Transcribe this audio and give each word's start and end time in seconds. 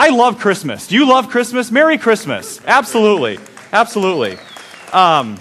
I 0.00 0.10
love 0.10 0.38
Christmas. 0.38 0.86
Do 0.86 0.94
you 0.94 1.08
love 1.08 1.28
Christmas? 1.28 1.72
Merry 1.72 1.98
Christmas. 1.98 2.60
Absolutely. 2.64 3.40
Absolutely. 3.72 4.38
Um, 4.92 5.40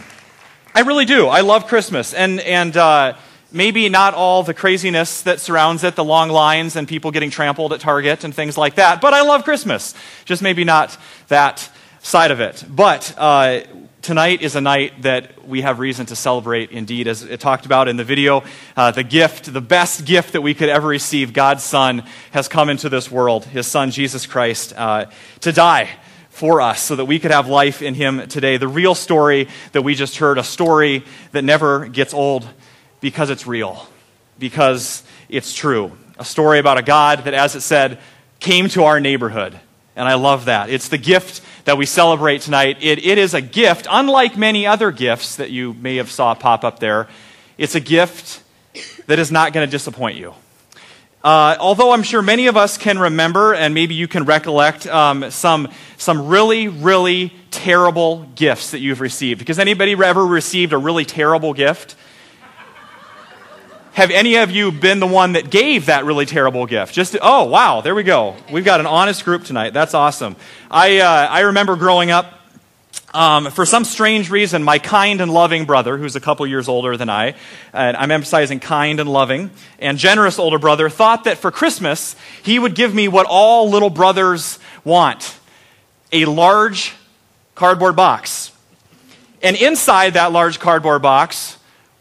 I 0.73 0.81
really 0.81 1.05
do. 1.05 1.27
I 1.27 1.41
love 1.41 1.67
Christmas. 1.67 2.11
And, 2.15 2.39
and 2.39 2.75
uh, 2.75 3.13
maybe 3.51 3.87
not 3.87 4.15
all 4.15 4.41
the 4.41 4.55
craziness 4.55 5.21
that 5.21 5.39
surrounds 5.39 5.83
it, 5.83 5.95
the 5.95 6.03
long 6.03 6.29
lines 6.29 6.75
and 6.75 6.87
people 6.87 7.11
getting 7.11 7.29
trampled 7.29 7.71
at 7.71 7.81
Target 7.81 8.23
and 8.23 8.33
things 8.33 8.57
like 8.57 8.73
that, 8.75 8.99
but 8.99 9.13
I 9.13 9.21
love 9.21 9.43
Christmas. 9.43 9.93
Just 10.25 10.41
maybe 10.41 10.63
not 10.63 10.97
that 11.27 11.69
side 12.01 12.31
of 12.31 12.39
it. 12.39 12.65
But 12.67 13.13
uh, 13.15 13.59
tonight 14.07 14.41
is 14.41 14.55
a 14.55 14.61
night 14.61 15.01
that 15.01 15.45
we 15.45 15.59
have 15.63 15.79
reason 15.79 16.05
to 16.05 16.15
celebrate 16.15 16.71
indeed. 16.71 17.09
As 17.09 17.23
it 17.23 17.41
talked 17.41 17.65
about 17.65 17.89
in 17.89 17.97
the 17.97 18.05
video, 18.05 18.41
uh, 18.77 18.89
the 18.91 19.03
gift, 19.03 19.51
the 19.51 19.59
best 19.59 20.05
gift 20.05 20.31
that 20.31 20.39
we 20.39 20.53
could 20.53 20.69
ever 20.69 20.87
receive, 20.87 21.33
God's 21.33 21.65
Son 21.65 22.03
has 22.31 22.47
come 22.47 22.69
into 22.69 22.87
this 22.87 23.11
world, 23.11 23.43
His 23.43 23.67
Son, 23.67 23.91
Jesus 23.91 24.25
Christ, 24.25 24.71
uh, 24.77 25.07
to 25.41 25.51
die 25.51 25.89
for 26.29 26.61
us 26.61 26.79
so 26.79 26.95
that 26.95 27.03
we 27.03 27.19
could 27.19 27.31
have 27.31 27.49
life 27.49 27.81
in 27.81 27.95
Him 27.95 28.29
today. 28.29 28.55
The 28.55 28.69
real 28.69 28.95
story 28.95 29.49
that 29.73 29.81
we 29.81 29.93
just 29.93 30.15
heard, 30.15 30.37
a 30.37 30.43
story 30.43 31.03
that 31.33 31.43
never 31.43 31.89
gets 31.89 32.13
old 32.13 32.47
because 33.01 33.29
it's 33.29 33.45
real, 33.45 33.89
because 34.39 35.03
it's 35.27 35.53
true. 35.53 35.91
A 36.17 36.23
story 36.23 36.59
about 36.59 36.77
a 36.77 36.81
God 36.81 37.25
that, 37.25 37.33
as 37.33 37.57
it 37.57 37.61
said, 37.61 37.99
came 38.39 38.69
to 38.69 38.85
our 38.85 39.01
neighborhood. 39.01 39.59
And 39.97 40.07
I 40.07 40.13
love 40.13 40.45
that. 40.45 40.69
It's 40.69 40.89
the 40.89 40.99
gift 40.99 41.41
that 41.65 41.75
we 41.75 41.87
celebrate 41.87 42.41
tonight. 42.41 42.77
It, 42.81 43.03
it 43.03 43.17
is 43.17 43.33
a 43.33 43.41
gift, 43.41 43.87
unlike 43.89 44.37
many 44.37 44.67
other 44.67 44.91
gifts 44.91 45.37
that 45.37 45.49
you 45.49 45.73
may 45.73 45.95
have 45.95 46.11
saw 46.11 46.35
pop 46.35 46.63
up 46.63 46.77
there. 46.77 47.07
It's 47.57 47.73
a 47.73 47.79
gift 47.79 48.43
that 49.07 49.17
is 49.17 49.31
not 49.31 49.53
going 49.53 49.67
to 49.67 49.71
disappoint 49.71 50.15
you. 50.15 50.35
Uh, 51.23 51.57
although 51.59 51.93
I'm 51.93 52.03
sure 52.03 52.21
many 52.21 52.45
of 52.45 52.55
us 52.55 52.77
can 52.77 52.99
remember, 52.99 53.55
and 53.55 53.73
maybe 53.73 53.95
you 53.95 54.07
can 54.07 54.23
recollect, 54.25 54.85
um, 54.85 55.31
some, 55.31 55.67
some 55.97 56.27
really, 56.27 56.67
really 56.67 57.33
terrible 57.49 58.27
gifts 58.35 58.71
that 58.71 58.79
you've 58.79 59.01
received. 59.01 59.39
Because 59.39 59.57
anybody 59.57 59.93
ever 59.93 60.23
received 60.23 60.73
a 60.73 60.77
really 60.77 61.05
terrible 61.05 61.55
gift? 61.55 61.95
Have 63.97 64.11
any 64.11 64.35
of 64.35 64.51
you 64.51 64.71
been 64.71 64.99
the 64.99 65.07
one 65.07 65.31
that 65.31 65.49
gave 65.49 65.87
that 65.87 66.05
really 66.05 66.27
terrible 66.27 66.67
gift? 66.67 66.93
Just 66.93 67.17
oh 67.19 67.45
wow, 67.45 67.81
there 67.81 67.95
we 67.95 68.03
go. 68.03 68.35
We've 68.51 68.63
got 68.63 68.79
an 68.79 68.85
honest 68.85 69.25
group 69.25 69.43
tonight. 69.43 69.73
That's 69.73 69.95
awesome. 69.95 70.35
I 70.69 70.99
uh, 70.99 71.27
I 71.27 71.39
remember 71.39 71.75
growing 71.75 72.11
up. 72.11 72.31
Um, 73.11 73.49
for 73.49 73.65
some 73.65 73.83
strange 73.83 74.29
reason, 74.29 74.61
my 74.61 74.77
kind 74.77 75.19
and 75.19 75.33
loving 75.33 75.65
brother, 75.65 75.97
who's 75.97 76.15
a 76.15 76.19
couple 76.19 76.45
years 76.45 76.67
older 76.67 76.95
than 76.95 77.09
I, 77.09 77.33
and 77.73 77.97
I'm 77.97 78.11
emphasizing 78.11 78.59
kind 78.59 78.99
and 78.99 79.11
loving, 79.11 79.49
and 79.79 79.97
generous 79.97 80.37
older 80.37 80.59
brother, 80.59 80.89
thought 80.89 81.23
that 81.23 81.39
for 81.39 81.49
Christmas 81.49 82.15
he 82.43 82.59
would 82.59 82.75
give 82.75 82.93
me 82.93 83.07
what 83.07 83.25
all 83.27 83.67
little 83.67 83.89
brothers 83.89 84.59
want 84.83 85.39
a 86.11 86.25
large 86.25 86.93
cardboard 87.55 87.95
box. 87.95 88.51
And 89.41 89.57
inside 89.57 90.13
that 90.13 90.31
large 90.31 90.59
cardboard 90.59 91.01
box 91.01 91.56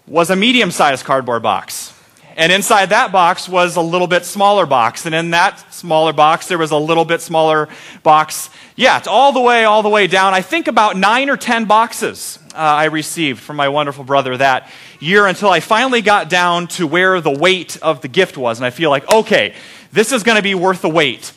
was 0.06 0.30
a 0.30 0.36
medium 0.36 0.70
sized 0.70 1.04
cardboard 1.04 1.42
box. 1.42 1.92
And 2.36 2.52
inside 2.52 2.90
that 2.90 3.12
box 3.12 3.48
was 3.48 3.76
a 3.76 3.80
little 3.80 4.06
bit 4.06 4.26
smaller 4.26 4.66
box. 4.66 5.06
And 5.06 5.14
in 5.14 5.30
that 5.30 5.72
smaller 5.72 6.12
box, 6.12 6.48
there 6.48 6.58
was 6.58 6.70
a 6.70 6.76
little 6.76 7.06
bit 7.06 7.22
smaller 7.22 7.68
box. 8.02 8.50
Yeah, 8.76 8.98
it's 8.98 9.08
all 9.08 9.32
the 9.32 9.40
way, 9.40 9.64
all 9.64 9.82
the 9.82 9.88
way 9.88 10.06
down. 10.06 10.34
I 10.34 10.42
think 10.42 10.68
about 10.68 10.98
nine 10.98 11.30
or 11.30 11.38
ten 11.38 11.64
boxes 11.64 12.38
uh, 12.54 12.58
I 12.58 12.84
received 12.84 13.40
from 13.40 13.56
my 13.56 13.70
wonderful 13.70 14.04
brother 14.04 14.36
that 14.36 14.70
year 15.00 15.26
until 15.26 15.48
I 15.48 15.60
finally 15.60 16.02
got 16.02 16.28
down 16.28 16.66
to 16.68 16.86
where 16.86 17.22
the 17.22 17.30
weight 17.30 17.78
of 17.80 18.02
the 18.02 18.08
gift 18.08 18.36
was. 18.36 18.58
And 18.58 18.66
I 18.66 18.70
feel 18.70 18.90
like, 18.90 19.10
okay, 19.10 19.54
this 19.92 20.12
is 20.12 20.22
going 20.22 20.36
to 20.36 20.42
be 20.42 20.54
worth 20.54 20.82
the 20.82 20.90
weight. 20.90 21.32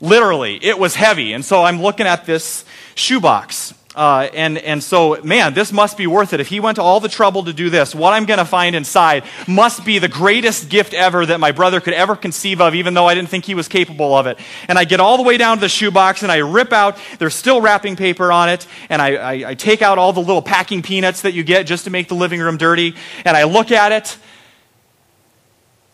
Literally, 0.00 0.56
it 0.64 0.80
was 0.80 0.96
heavy. 0.96 1.32
And 1.32 1.44
so 1.44 1.62
I'm 1.62 1.80
looking 1.80 2.08
at 2.08 2.26
this 2.26 2.64
shoebox. 2.96 3.72
Uh, 4.00 4.30
and, 4.32 4.56
and 4.56 4.82
so, 4.82 5.20
man, 5.22 5.52
this 5.52 5.72
must 5.72 5.98
be 5.98 6.06
worth 6.06 6.32
it. 6.32 6.40
If 6.40 6.48
he 6.48 6.58
went 6.58 6.76
to 6.76 6.82
all 6.82 7.00
the 7.00 7.08
trouble 7.10 7.44
to 7.44 7.52
do 7.52 7.68
this, 7.68 7.94
what 7.94 8.14
I'm 8.14 8.24
going 8.24 8.38
to 8.38 8.46
find 8.46 8.74
inside 8.74 9.24
must 9.46 9.84
be 9.84 9.98
the 9.98 10.08
greatest 10.08 10.70
gift 10.70 10.94
ever 10.94 11.26
that 11.26 11.38
my 11.38 11.52
brother 11.52 11.82
could 11.82 11.92
ever 11.92 12.16
conceive 12.16 12.62
of, 12.62 12.74
even 12.74 12.94
though 12.94 13.06
I 13.06 13.14
didn't 13.14 13.28
think 13.28 13.44
he 13.44 13.54
was 13.54 13.68
capable 13.68 14.16
of 14.16 14.26
it. 14.26 14.38
And 14.68 14.78
I 14.78 14.84
get 14.84 15.00
all 15.00 15.18
the 15.18 15.22
way 15.22 15.36
down 15.36 15.58
to 15.58 15.60
the 15.60 15.68
shoebox 15.68 16.22
and 16.22 16.32
I 16.32 16.38
rip 16.38 16.72
out, 16.72 16.96
there's 17.18 17.34
still 17.34 17.60
wrapping 17.60 17.94
paper 17.94 18.32
on 18.32 18.48
it, 18.48 18.66
and 18.88 19.02
I, 19.02 19.16
I, 19.16 19.50
I 19.50 19.54
take 19.54 19.82
out 19.82 19.98
all 19.98 20.14
the 20.14 20.20
little 20.20 20.40
packing 20.40 20.80
peanuts 20.80 21.20
that 21.20 21.34
you 21.34 21.42
get 21.42 21.66
just 21.66 21.84
to 21.84 21.90
make 21.90 22.08
the 22.08 22.14
living 22.14 22.40
room 22.40 22.56
dirty, 22.56 22.94
and 23.26 23.36
I 23.36 23.42
look 23.44 23.70
at 23.70 23.92
it, 23.92 24.16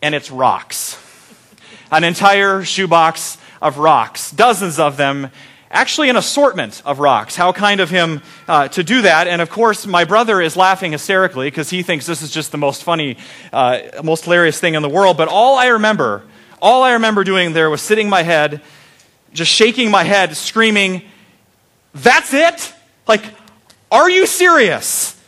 and 0.01 0.15
it's 0.15 0.31
rocks. 0.31 0.97
An 1.91 2.05
entire 2.05 2.63
shoebox 2.63 3.37
of 3.61 3.77
rocks, 3.77 4.31
dozens 4.31 4.79
of 4.79 4.95
them 4.95 5.29
actually 5.69 6.09
an 6.09 6.15
assortment 6.15 6.81
of 6.85 6.99
rocks. 6.99 7.35
How 7.35 7.51
kind 7.51 7.79
of 7.79 7.89
him 7.89 8.21
uh, 8.47 8.67
to 8.69 8.83
do 8.83 9.01
that. 9.01 9.27
And 9.27 9.41
of 9.41 9.49
course, 9.49 9.85
my 9.85 10.05
brother 10.05 10.41
is 10.41 10.55
laughing 10.55 10.93
hysterically 10.93 11.47
because 11.47 11.69
he 11.69 11.83
thinks 11.83 12.05
this 12.05 12.21
is 12.21 12.31
just 12.31 12.51
the 12.51 12.57
most 12.57 12.83
funny, 12.83 13.17
uh, 13.51 13.79
most 14.03 14.25
hilarious 14.25 14.59
thing 14.59 14.75
in 14.75 14.81
the 14.81 14.89
world. 14.89 15.17
But 15.17 15.27
all 15.27 15.57
I 15.57 15.67
remember, 15.67 16.23
all 16.61 16.83
I 16.83 16.93
remember 16.93 17.23
doing 17.23 17.53
there 17.53 17.69
was 17.69 17.81
sitting 17.81 18.09
my 18.09 18.23
head, 18.23 18.61
just 19.33 19.51
shaking 19.51 19.91
my 19.91 20.03
head, 20.03 20.35
screaming, 20.35 21.03
That's 21.93 22.33
it? 22.33 22.73
Like, 23.07 23.23
are 23.91 24.09
you 24.09 24.25
serious? 24.25 25.19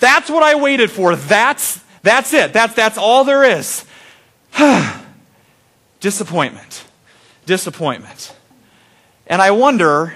That's 0.00 0.28
what 0.28 0.42
I 0.42 0.56
waited 0.56 0.90
for. 0.90 1.16
That's, 1.16 1.80
that's 2.02 2.32
it. 2.32 2.52
That's, 2.52 2.74
that's 2.74 2.98
all 2.98 3.24
there 3.24 3.44
is. 3.44 3.84
Disappointment. 6.00 6.84
Disappointment. 7.46 8.35
And 9.28 9.42
I 9.42 9.50
wonder 9.50 10.14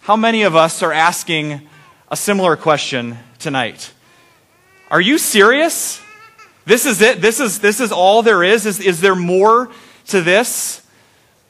how 0.00 0.14
many 0.14 0.42
of 0.42 0.54
us 0.54 0.80
are 0.84 0.92
asking 0.92 1.68
a 2.08 2.16
similar 2.16 2.54
question 2.56 3.18
tonight. 3.40 3.92
Are 4.92 5.00
you 5.00 5.18
serious? 5.18 6.00
This 6.64 6.86
is 6.86 7.02
it? 7.02 7.20
This 7.20 7.40
is, 7.40 7.58
this 7.58 7.80
is 7.80 7.90
all 7.90 8.22
there 8.22 8.44
is? 8.44 8.64
is? 8.64 8.78
Is 8.78 9.00
there 9.00 9.16
more 9.16 9.72
to 10.06 10.22
this? 10.22 10.86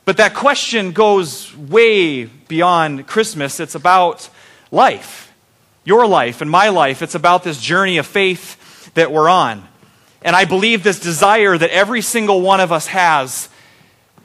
But 0.06 0.16
that 0.16 0.32
question 0.32 0.92
goes 0.92 1.54
way 1.54 2.24
beyond 2.24 3.06
Christmas. 3.06 3.60
It's 3.60 3.74
about 3.74 4.30
life, 4.70 5.30
your 5.84 6.06
life 6.06 6.40
and 6.40 6.50
my 6.50 6.70
life. 6.70 7.02
It's 7.02 7.14
about 7.14 7.44
this 7.44 7.60
journey 7.60 7.98
of 7.98 8.06
faith 8.06 8.94
that 8.94 9.12
we're 9.12 9.28
on. 9.28 9.68
And 10.22 10.34
I 10.34 10.46
believe 10.46 10.84
this 10.84 11.00
desire 11.00 11.58
that 11.58 11.68
every 11.68 12.00
single 12.00 12.40
one 12.40 12.60
of 12.60 12.72
us 12.72 12.86
has 12.86 13.50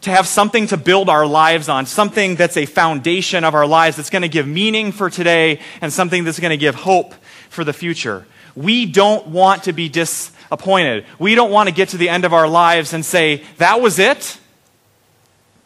to 0.04 0.12
have 0.12 0.28
something 0.28 0.68
to 0.68 0.78
build 0.78 1.10
our 1.10 1.26
lives 1.26 1.70
on, 1.70 1.86
something 1.86 2.36
that's 2.36 2.58
a 2.58 2.66
foundation 2.66 3.44
of 3.44 3.56
our 3.56 3.66
lives 3.66 3.98
that's 3.98 4.10
going 4.10 4.22
to 4.22 4.30
give 4.30 4.48
meaning 4.48 4.92
for 4.92 5.10
today 5.10 5.60
and 5.82 5.92
something 5.92 6.24
that's 6.24 6.40
going 6.40 6.52
to 6.52 6.58
give 6.58 6.76
hope 6.76 7.14
for 7.50 7.64
the 7.64 7.74
future. 7.74 8.26
We 8.56 8.86
don't 8.86 9.28
want 9.28 9.64
to 9.64 9.74
be 9.74 9.90
disappointed. 9.90 11.06
We 11.20 11.36
don't 11.36 11.52
want 11.52 11.70
to 11.70 11.76
get 11.76 11.90
to 11.90 11.98
the 11.98 12.10
end 12.10 12.26
of 12.26 12.34
our 12.34 12.48
lives 12.48 12.94
and 12.94 13.06
say, 13.06 13.44
that 13.58 13.82
was 13.82 13.98
it? 13.98 14.40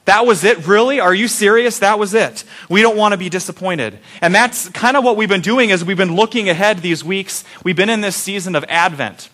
That 0.05 0.25
was 0.25 0.45
it? 0.45 0.65
Really? 0.67 1.01
Are 1.01 1.13
you 1.13 1.27
serious? 1.27 1.79
That 1.79 1.99
was 1.99 2.13
it. 2.13 2.45
We 2.69 2.81
don't 2.81 2.95
want 2.95 3.11
to 3.11 3.17
be 3.17 3.29
disappointed. 3.29 3.99
And 4.21 4.33
that's 4.33 4.69
kind 4.69 4.95
of 4.95 5.03
what 5.03 5.17
we've 5.17 5.27
been 5.27 5.41
doing 5.41 5.71
as 5.71 5.83
we've 5.83 5.97
been 5.97 6.15
looking 6.15 6.47
ahead 6.47 6.77
these 6.77 7.03
weeks. 7.03 7.43
We've 7.63 7.75
been 7.75 7.89
in 7.89 7.99
this 7.99 8.15
season 8.15 8.55
of 8.55 8.63
Advent 8.69 9.29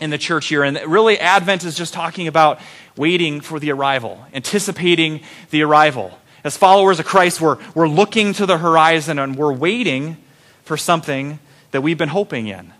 in 0.00 0.10
the 0.10 0.18
church 0.18 0.46
here. 0.46 0.62
And 0.62 0.78
really, 0.86 1.18
Advent 1.18 1.64
is 1.64 1.76
just 1.76 1.94
talking 1.94 2.28
about 2.28 2.60
waiting 2.96 3.40
for 3.40 3.58
the 3.58 3.72
arrival, 3.72 4.24
anticipating 4.32 5.20
the 5.50 5.62
arrival. 5.62 6.18
As 6.44 6.56
followers 6.56 7.00
of 7.00 7.06
Christ, 7.06 7.40
we're, 7.40 7.58
we're 7.74 7.88
looking 7.88 8.32
to 8.34 8.46
the 8.46 8.58
horizon 8.58 9.18
and 9.18 9.36
we're 9.36 9.52
waiting 9.52 10.16
for 10.64 10.76
something 10.76 11.38
that 11.70 11.80
we've 11.80 11.98
been 11.98 12.08
hoping 12.08 12.46
in. 12.46 12.72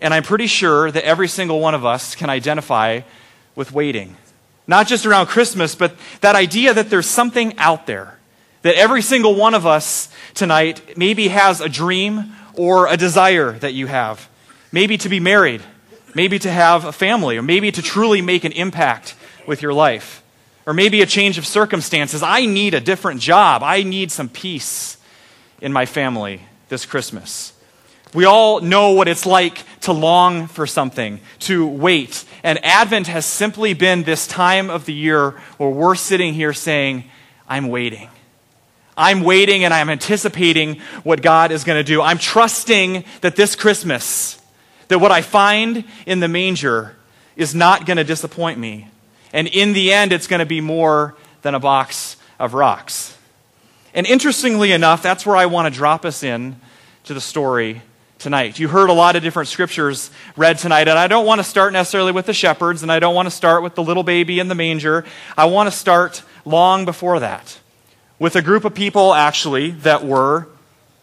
And 0.00 0.14
I'm 0.14 0.22
pretty 0.22 0.46
sure 0.46 0.90
that 0.90 1.04
every 1.04 1.28
single 1.28 1.60
one 1.60 1.74
of 1.74 1.84
us 1.84 2.14
can 2.14 2.30
identify 2.30 3.02
with 3.54 3.72
waiting. 3.72 4.16
Not 4.66 4.86
just 4.86 5.04
around 5.04 5.26
Christmas, 5.26 5.74
but 5.74 5.94
that 6.20 6.34
idea 6.34 6.72
that 6.74 6.90
there's 6.90 7.06
something 7.08 7.56
out 7.58 7.86
there. 7.86 8.18
That 8.62 8.76
every 8.76 9.02
single 9.02 9.34
one 9.34 9.54
of 9.54 9.66
us 9.66 10.08
tonight 10.34 10.96
maybe 10.96 11.28
has 11.28 11.60
a 11.60 11.68
dream 11.68 12.32
or 12.54 12.86
a 12.86 12.96
desire 12.96 13.52
that 13.58 13.74
you 13.74 13.86
have. 13.86 14.28
Maybe 14.70 14.96
to 14.98 15.08
be 15.08 15.20
married, 15.20 15.62
maybe 16.14 16.38
to 16.38 16.50
have 16.50 16.84
a 16.84 16.92
family, 16.92 17.36
or 17.36 17.42
maybe 17.42 17.72
to 17.72 17.82
truly 17.82 18.22
make 18.22 18.44
an 18.44 18.52
impact 18.52 19.14
with 19.46 19.62
your 19.62 19.72
life. 19.72 20.22
Or 20.66 20.72
maybe 20.72 21.02
a 21.02 21.06
change 21.06 21.38
of 21.38 21.46
circumstances. 21.46 22.22
I 22.22 22.46
need 22.46 22.74
a 22.74 22.80
different 22.80 23.20
job. 23.20 23.62
I 23.62 23.82
need 23.82 24.12
some 24.12 24.28
peace 24.28 24.96
in 25.60 25.72
my 25.72 25.86
family 25.86 26.40
this 26.68 26.86
Christmas. 26.86 27.52
We 28.14 28.26
all 28.26 28.60
know 28.60 28.92
what 28.92 29.08
it's 29.08 29.24
like 29.24 29.64
to 29.82 29.92
long 29.92 30.46
for 30.46 30.66
something, 30.66 31.20
to 31.40 31.66
wait. 31.66 32.24
And 32.42 32.62
Advent 32.64 33.06
has 33.06 33.24
simply 33.24 33.72
been 33.72 34.02
this 34.02 34.26
time 34.26 34.68
of 34.68 34.84
the 34.84 34.92
year 34.92 35.30
where 35.56 35.70
we're 35.70 35.94
sitting 35.94 36.34
here 36.34 36.52
saying, 36.52 37.04
I'm 37.48 37.68
waiting. 37.68 38.08
I'm 38.96 39.22
waiting 39.22 39.64
and 39.64 39.72
I'm 39.72 39.88
anticipating 39.88 40.80
what 41.02 41.22
God 41.22 41.50
is 41.50 41.64
going 41.64 41.78
to 41.78 41.84
do. 41.84 42.02
I'm 42.02 42.18
trusting 42.18 43.04
that 43.22 43.36
this 43.36 43.56
Christmas, 43.56 44.40
that 44.88 44.98
what 44.98 45.10
I 45.10 45.22
find 45.22 45.84
in 46.04 46.20
the 46.20 46.28
manger 46.28 46.94
is 47.34 47.54
not 47.54 47.86
going 47.86 47.96
to 47.96 48.04
disappoint 48.04 48.58
me. 48.58 48.88
And 49.32 49.48
in 49.48 49.72
the 49.72 49.92
end, 49.92 50.12
it's 50.12 50.26
going 50.26 50.40
to 50.40 50.46
be 50.46 50.60
more 50.60 51.14
than 51.42 51.54
a 51.54 51.60
box 51.60 52.16
of 52.38 52.54
rocks. 52.54 53.16
And 53.94 54.06
interestingly 54.06 54.72
enough, 54.72 55.02
that's 55.02 55.26
where 55.26 55.36
I 55.36 55.46
want 55.46 55.72
to 55.72 55.76
drop 55.76 56.04
us 56.04 56.22
in 56.22 56.56
to 57.04 57.14
the 57.14 57.20
story 57.20 57.82
tonight. 58.18 58.58
You 58.58 58.68
heard 58.68 58.88
a 58.88 58.92
lot 58.92 59.16
of 59.16 59.22
different 59.22 59.48
scriptures 59.48 60.10
read 60.36 60.58
tonight, 60.58 60.86
and 60.86 60.98
I 60.98 61.08
don't 61.08 61.26
want 61.26 61.40
to 61.40 61.44
start 61.44 61.72
necessarily 61.72 62.12
with 62.12 62.26
the 62.26 62.32
shepherds, 62.32 62.82
and 62.82 62.92
I 62.92 63.00
don't 63.00 63.14
want 63.14 63.26
to 63.26 63.30
start 63.30 63.62
with 63.62 63.74
the 63.74 63.82
little 63.82 64.04
baby 64.04 64.38
in 64.38 64.48
the 64.48 64.54
manger. 64.54 65.04
I 65.36 65.46
want 65.46 65.70
to 65.70 65.76
start 65.76 66.22
long 66.44 66.84
before 66.84 67.20
that 67.20 67.58
with 68.18 68.36
a 68.36 68.42
group 68.42 68.64
of 68.64 68.74
people, 68.74 69.12
actually, 69.12 69.72
that 69.72 70.04
were 70.04 70.46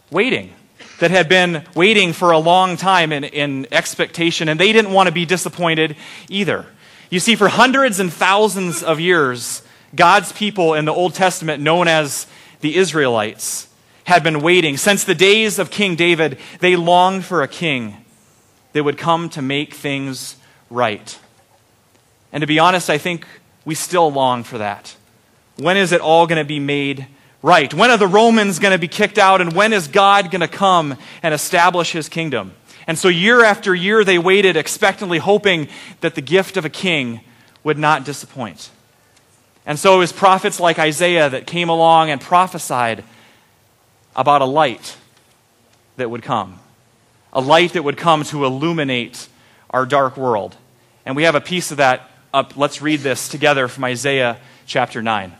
waiting, 0.10 0.54
that 1.00 1.12
had 1.12 1.28
been 1.28 1.66
waiting 1.76 2.14
for 2.14 2.32
a 2.32 2.40
long 2.40 2.78
time 2.78 3.12
in, 3.12 3.26
in 3.26 3.68
expectation, 3.72 4.48
and 4.48 4.58
they 4.58 4.72
didn't 4.72 4.94
want 4.94 5.08
to 5.08 5.14
be 5.14 5.26
disappointed 5.26 5.98
either. 6.30 6.66
You 7.10 7.20
see, 7.20 7.36
for 7.36 7.48
hundreds 7.48 8.00
and 8.00 8.12
thousands 8.14 8.84
of 8.84 9.00
years, 9.00 9.64
God's 9.96 10.32
people 10.32 10.76
in 10.76 10.86
the 10.86 10.94
Old 10.94 11.16
Testament, 11.16 11.62
known 11.62 11.88
as 11.88 12.28
the 12.62 12.76
Israelites, 12.76 13.68
had 14.04 14.24
been 14.24 14.42
waiting. 14.42 14.78
Since 14.78 15.04
the 15.04 15.16
days 15.16 15.60
of 15.60 15.72
King 15.72 15.96
David, 15.96 16.38
they 16.60 16.76
longed 16.76 17.26
for 17.26 17.42
a 17.42 17.48
king 17.48 17.96
that 18.74 18.84
would 18.84 18.98
come 18.98 19.30
to 19.30 19.42
make 19.42 19.74
things 19.74 20.36
right. 20.70 21.18
And 22.32 22.42
to 22.42 22.48
be 22.48 22.60
honest, 22.60 22.90
I 22.90 23.00
think 23.00 23.26
we 23.66 23.74
still 23.76 24.12
long 24.12 24.44
for 24.44 24.60
that. 24.60 24.96
When 25.58 25.78
is 25.78 25.92
it 25.92 26.02
all 26.02 26.28
going 26.28 26.38
to 26.38 26.48
be 26.48 26.60
made 26.60 27.08
right? 27.42 27.74
When 27.74 27.90
are 27.90 27.98
the 27.98 28.08
Romans 28.08 28.60
going 28.60 28.74
to 28.74 28.78
be 28.78 28.88
kicked 28.88 29.18
out? 29.18 29.42
And 29.42 29.54
when 29.54 29.74
is 29.74 29.88
God 29.88 30.32
going 30.32 30.42
to 30.42 30.48
come 30.48 30.98
and 31.24 31.34
establish 31.34 31.92
his 31.92 32.10
kingdom? 32.10 32.54
And 32.90 32.98
so, 32.98 33.08
year 33.08 33.44
after 33.44 33.76
year, 33.76 34.04
they 34.04 34.18
waited 34.18 34.58
expectantly, 34.58 35.20
hoping 35.20 35.68
that 36.02 36.16
the 36.16 36.22
gift 36.22 36.58
of 36.58 36.66
a 36.66 36.70
king 36.70 37.22
would 37.64 37.78
not 37.78 38.04
disappoint. 38.04 38.72
And 39.64 39.78
so, 39.78 39.94
it 39.94 40.00
was 40.00 40.12
prophets 40.12 40.60
like 40.60 40.80
Isaiah 40.80 41.30
that 41.30 41.46
came 41.46 41.70
along 41.70 42.10
and 42.10 42.20
prophesied 42.20 43.04
about 44.16 44.42
a 44.42 44.46
light 44.46 44.98
that 45.98 46.10
would 46.10 46.24
come, 46.24 46.58
a 47.32 47.40
light 47.40 47.74
that 47.74 47.84
would 47.84 47.96
come 47.96 48.24
to 48.24 48.44
illuminate 48.44 49.28
our 49.70 49.86
dark 49.86 50.18
world. 50.18 50.58
And 51.06 51.16
we 51.16 51.22
have 51.26 51.36
a 51.36 51.42
piece 51.42 51.70
of 51.70 51.78
that 51.78 52.10
up. 52.34 52.58
Let's 52.58 52.82
read 52.82 53.02
this 53.02 53.30
together 53.30 53.68
from 53.68 53.84
Isaiah 53.84 54.40
chapter 54.66 55.04
9. 55.04 55.32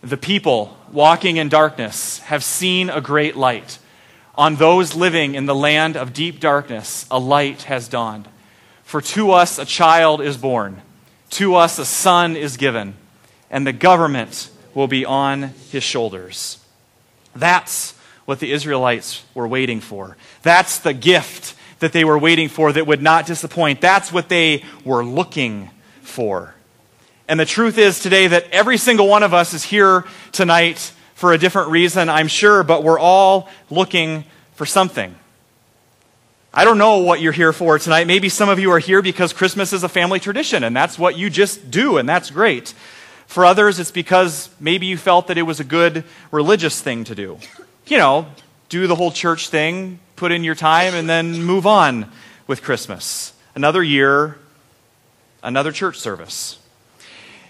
The 0.00 0.16
people 0.16 0.74
walking 0.90 1.36
in 1.36 1.50
darkness 1.50 2.20
have 2.20 2.42
seen 2.42 2.88
a 2.88 3.02
great 3.02 3.36
light. 3.36 3.78
On 4.36 4.56
those 4.56 4.94
living 4.94 5.34
in 5.34 5.46
the 5.46 5.54
land 5.54 5.96
of 5.96 6.12
deep 6.12 6.40
darkness, 6.40 7.06
a 7.10 7.18
light 7.18 7.62
has 7.62 7.88
dawned. 7.88 8.28
For 8.84 9.00
to 9.00 9.32
us 9.32 9.58
a 9.58 9.64
child 9.64 10.20
is 10.20 10.36
born, 10.36 10.82
to 11.30 11.54
us 11.54 11.78
a 11.78 11.84
son 11.84 12.36
is 12.36 12.56
given, 12.56 12.94
and 13.50 13.66
the 13.66 13.72
government 13.72 14.50
will 14.74 14.86
be 14.86 15.04
on 15.04 15.54
his 15.70 15.82
shoulders. 15.82 16.58
That's 17.34 17.92
what 18.26 18.40
the 18.40 18.52
Israelites 18.52 19.24
were 19.34 19.48
waiting 19.48 19.80
for. 19.80 20.16
That's 20.42 20.78
the 20.78 20.92
gift 20.92 21.54
that 21.78 21.92
they 21.92 22.04
were 22.04 22.18
waiting 22.18 22.48
for 22.48 22.72
that 22.72 22.86
would 22.86 23.02
not 23.02 23.26
disappoint. 23.26 23.80
That's 23.80 24.12
what 24.12 24.28
they 24.28 24.64
were 24.84 25.04
looking 25.04 25.70
for. 26.02 26.54
And 27.28 27.40
the 27.40 27.46
truth 27.46 27.78
is 27.78 28.00
today 28.00 28.28
that 28.28 28.46
every 28.52 28.76
single 28.76 29.08
one 29.08 29.22
of 29.22 29.34
us 29.34 29.52
is 29.52 29.64
here 29.64 30.04
tonight 30.32 30.92
for 31.16 31.32
a 31.32 31.38
different 31.38 31.70
reason, 31.70 32.10
I'm 32.10 32.28
sure, 32.28 32.62
but 32.62 32.84
we're 32.84 32.98
all 32.98 33.48
looking 33.70 34.24
for 34.54 34.66
something. 34.66 35.14
I 36.52 36.64
don't 36.64 36.76
know 36.76 36.98
what 36.98 37.22
you're 37.22 37.32
here 37.32 37.54
for 37.54 37.78
tonight. 37.78 38.06
Maybe 38.06 38.28
some 38.28 38.50
of 38.50 38.58
you 38.58 38.70
are 38.72 38.78
here 38.78 39.00
because 39.00 39.32
Christmas 39.32 39.72
is 39.72 39.82
a 39.82 39.88
family 39.88 40.20
tradition 40.20 40.62
and 40.62 40.76
that's 40.76 40.98
what 40.98 41.16
you 41.16 41.30
just 41.30 41.70
do, 41.70 41.96
and 41.96 42.06
that's 42.06 42.30
great. 42.30 42.74
For 43.26 43.46
others, 43.46 43.80
it's 43.80 43.90
because 43.90 44.50
maybe 44.60 44.84
you 44.84 44.98
felt 44.98 45.28
that 45.28 45.38
it 45.38 45.42
was 45.42 45.58
a 45.58 45.64
good 45.64 46.04
religious 46.30 46.82
thing 46.82 47.04
to 47.04 47.14
do. 47.14 47.38
You 47.86 47.96
know, 47.96 48.26
do 48.68 48.86
the 48.86 48.94
whole 48.94 49.10
church 49.10 49.48
thing, 49.48 50.00
put 50.16 50.32
in 50.32 50.44
your 50.44 50.54
time, 50.54 50.94
and 50.94 51.08
then 51.08 51.42
move 51.42 51.66
on 51.66 52.12
with 52.46 52.62
Christmas. 52.62 53.32
Another 53.54 53.82
year, 53.82 54.36
another 55.42 55.72
church 55.72 55.98
service. 55.98 56.58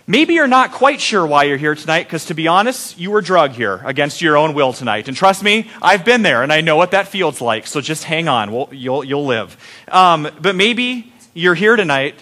Maybe 0.08 0.34
you're 0.34 0.46
not 0.46 0.70
quite 0.70 1.00
sure 1.00 1.26
why 1.26 1.44
you're 1.44 1.56
here 1.56 1.74
tonight, 1.74 2.04
because 2.04 2.26
to 2.26 2.34
be 2.34 2.46
honest, 2.46 2.96
you 2.96 3.10
were 3.10 3.20
drugged 3.20 3.56
here 3.56 3.80
against 3.84 4.22
your 4.22 4.36
own 4.36 4.54
will 4.54 4.72
tonight. 4.72 5.08
And 5.08 5.16
trust 5.16 5.42
me, 5.42 5.68
I've 5.82 6.04
been 6.04 6.22
there, 6.22 6.44
and 6.44 6.52
I 6.52 6.60
know 6.60 6.76
what 6.76 6.92
that 6.92 7.08
feels 7.08 7.40
like. 7.40 7.66
So 7.66 7.80
just 7.80 8.04
hang 8.04 8.28
on, 8.28 8.52
we'll, 8.52 8.68
you'll, 8.70 9.02
you'll 9.02 9.26
live. 9.26 9.56
Um, 9.88 10.28
but 10.40 10.54
maybe 10.54 11.12
you're 11.34 11.56
here 11.56 11.74
tonight 11.74 12.14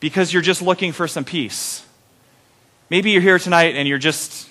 because 0.00 0.32
you're 0.32 0.42
just 0.42 0.62
looking 0.62 0.92
for 0.92 1.06
some 1.06 1.24
peace. 1.24 1.84
Maybe 2.88 3.10
you're 3.10 3.22
here 3.22 3.38
tonight 3.38 3.76
and 3.76 3.86
you're 3.86 3.98
just 3.98 4.48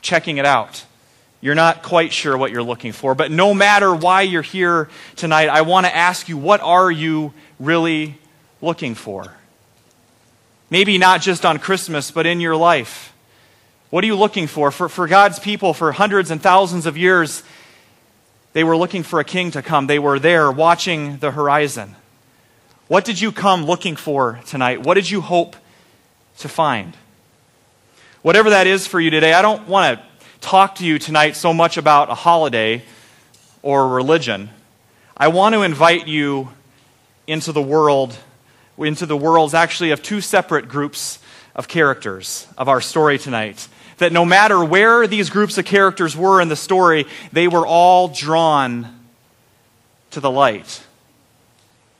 checking 0.00 0.38
it 0.38 0.46
out. 0.46 0.84
You're 1.40 1.54
not 1.54 1.84
quite 1.84 2.12
sure 2.12 2.36
what 2.36 2.50
you're 2.50 2.62
looking 2.62 2.90
for. 2.90 3.14
But 3.14 3.30
no 3.30 3.54
matter 3.54 3.94
why 3.94 4.22
you're 4.22 4.42
here 4.42 4.88
tonight, 5.14 5.48
I 5.48 5.60
want 5.60 5.86
to 5.86 5.94
ask 5.94 6.28
you, 6.28 6.36
what 6.36 6.60
are 6.60 6.90
you 6.90 7.32
really 7.60 8.18
looking 8.60 8.96
for? 8.96 9.32
Maybe 10.70 10.98
not 10.98 11.22
just 11.22 11.46
on 11.46 11.58
Christmas, 11.58 12.10
but 12.10 12.26
in 12.26 12.40
your 12.40 12.56
life. 12.56 13.14
What 13.90 14.04
are 14.04 14.06
you 14.06 14.16
looking 14.16 14.46
for? 14.46 14.70
For, 14.70 14.88
for 14.88 15.06
God's 15.06 15.38
people, 15.38 15.72
for 15.72 15.92
hundreds 15.92 16.30
and 16.30 16.42
thousands 16.42 16.84
of 16.84 16.96
years, 16.96 17.42
they 18.52 18.64
were 18.64 18.76
looking 18.76 19.02
for 19.02 19.18
a 19.18 19.24
king 19.24 19.50
to 19.52 19.62
come. 19.62 19.86
They 19.86 19.98
were 19.98 20.18
there 20.18 20.50
watching 20.52 21.18
the 21.18 21.30
horizon. 21.30 21.96
What 22.86 23.04
did 23.04 23.20
you 23.20 23.32
come 23.32 23.64
looking 23.64 23.96
for 23.96 24.40
tonight? 24.46 24.82
What 24.82 24.94
did 24.94 25.08
you 25.10 25.20
hope 25.20 25.56
to 26.38 26.48
find? 26.48 26.96
Whatever 28.22 28.50
that 28.50 28.66
is 28.66 28.86
for 28.86 29.00
you 29.00 29.10
today, 29.10 29.32
I 29.32 29.42
don't 29.42 29.68
want 29.68 29.98
to 29.98 30.06
talk 30.40 30.76
to 30.76 30.84
you 30.84 30.98
tonight 30.98 31.36
so 31.36 31.54
much 31.54 31.76
about 31.76 32.10
a 32.10 32.14
holiday 32.14 32.82
or 33.62 33.88
religion. 33.88 34.50
I 35.16 35.28
want 35.28 35.54
to 35.54 35.62
invite 35.62 36.06
you 36.06 36.50
into 37.26 37.52
the 37.52 37.62
world 37.62 38.16
into 38.78 39.06
the 39.06 39.16
worlds 39.16 39.54
actually 39.54 39.90
of 39.90 40.02
two 40.02 40.20
separate 40.20 40.68
groups 40.68 41.18
of 41.54 41.68
characters 41.68 42.46
of 42.56 42.68
our 42.68 42.80
story 42.80 43.18
tonight. 43.18 43.68
That 43.98 44.12
no 44.12 44.24
matter 44.24 44.64
where 44.64 45.06
these 45.06 45.28
groups 45.28 45.58
of 45.58 45.64
characters 45.64 46.16
were 46.16 46.40
in 46.40 46.48
the 46.48 46.56
story, 46.56 47.06
they 47.32 47.48
were 47.48 47.66
all 47.66 48.08
drawn 48.08 49.00
to 50.12 50.20
the 50.20 50.30
light. 50.30 50.84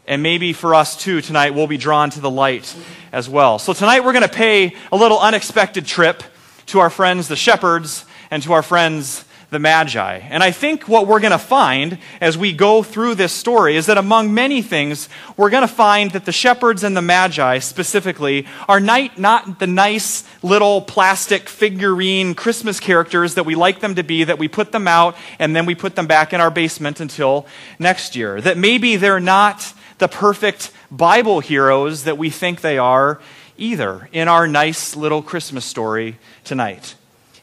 And 0.06 0.22
maybe 0.22 0.52
for 0.52 0.75
us 0.75 0.96
too, 0.96 1.20
tonight 1.20 1.54
we'll 1.54 1.66
be 1.66 1.76
drawn 1.76 2.10
to 2.10 2.20
the 2.20 2.30
light 2.30 2.75
as 3.12 3.28
well. 3.28 3.58
So 3.58 3.72
tonight 3.72 4.04
we're 4.04 4.12
going 4.12 4.22
to 4.22 4.28
pay 4.28 4.75
a 4.90 4.96
little 4.96 5.19
unexpected 5.19 5.84
trip 5.86 6.22
to 6.66 6.78
our 6.78 6.90
friends, 6.90 7.28
the 7.28 7.36
shepherds, 7.36 8.04
and 8.30 8.42
to 8.44 8.52
our 8.52 8.62
friends, 8.62 9.25
the 9.50 9.59
Magi. 9.59 10.19
And 10.19 10.43
I 10.43 10.50
think 10.50 10.88
what 10.88 11.07
we're 11.07 11.21
going 11.21 11.33
to 11.33 11.38
find 11.38 11.99
as 12.21 12.37
we 12.37 12.52
go 12.52 12.83
through 12.83 13.14
this 13.14 13.33
story 13.33 13.76
is 13.76 13.87
that 13.87 13.97
among 13.97 14.35
many 14.35 14.61
things, 14.61 15.09
we're 15.38 15.49
going 15.49 15.67
to 15.67 15.73
find 15.73 16.11
that 16.11 16.26
the 16.26 16.33
shepherds 16.33 16.85
and 16.85 16.95
the 16.95 17.02
Magi 17.02 17.59
specifically 17.61 18.47
are 18.69 18.81
not, 18.81 19.19
not 19.19 19.59
the 19.59 19.67
nice 19.67 20.25
little 20.43 20.83
plastic 20.83 21.49
figurine 21.49 22.35
Christmas 22.35 22.78
characters 22.78 23.35
that 23.35 23.45
we 23.45 23.55
like 23.55 23.81
them 23.81 23.95
to 23.95 24.02
be, 24.02 24.25
that 24.25 24.38
we 24.38 24.49
put 24.49 24.71
them 24.71 24.87
out 24.87 25.17
and 25.38 25.57
then 25.57 25.64
we 25.64 25.75
put 25.75 25.97
them 25.97 26.07
back 26.07 26.35
in 26.35 26.40
our 26.43 26.50
basement 26.50 27.00
until 27.00 27.47
next 27.78 28.14
year. 28.14 28.43
That 28.43 28.59
maybe 28.59 28.97
they're 28.97 29.19
not 29.19 29.73
the 29.97 30.09
perfect 30.09 30.73
Bible 30.90 31.40
heroes 31.40 32.05
that 32.05 32.19
we 32.19 32.28
think 32.28 32.61
they 32.61 32.76
are 32.76 33.19
either 33.57 34.09
in 34.12 34.28
our 34.28 34.47
nice 34.47 34.95
little 34.95 35.23
Christmas 35.23 35.64
story 35.64 36.19
tonight. 36.45 36.95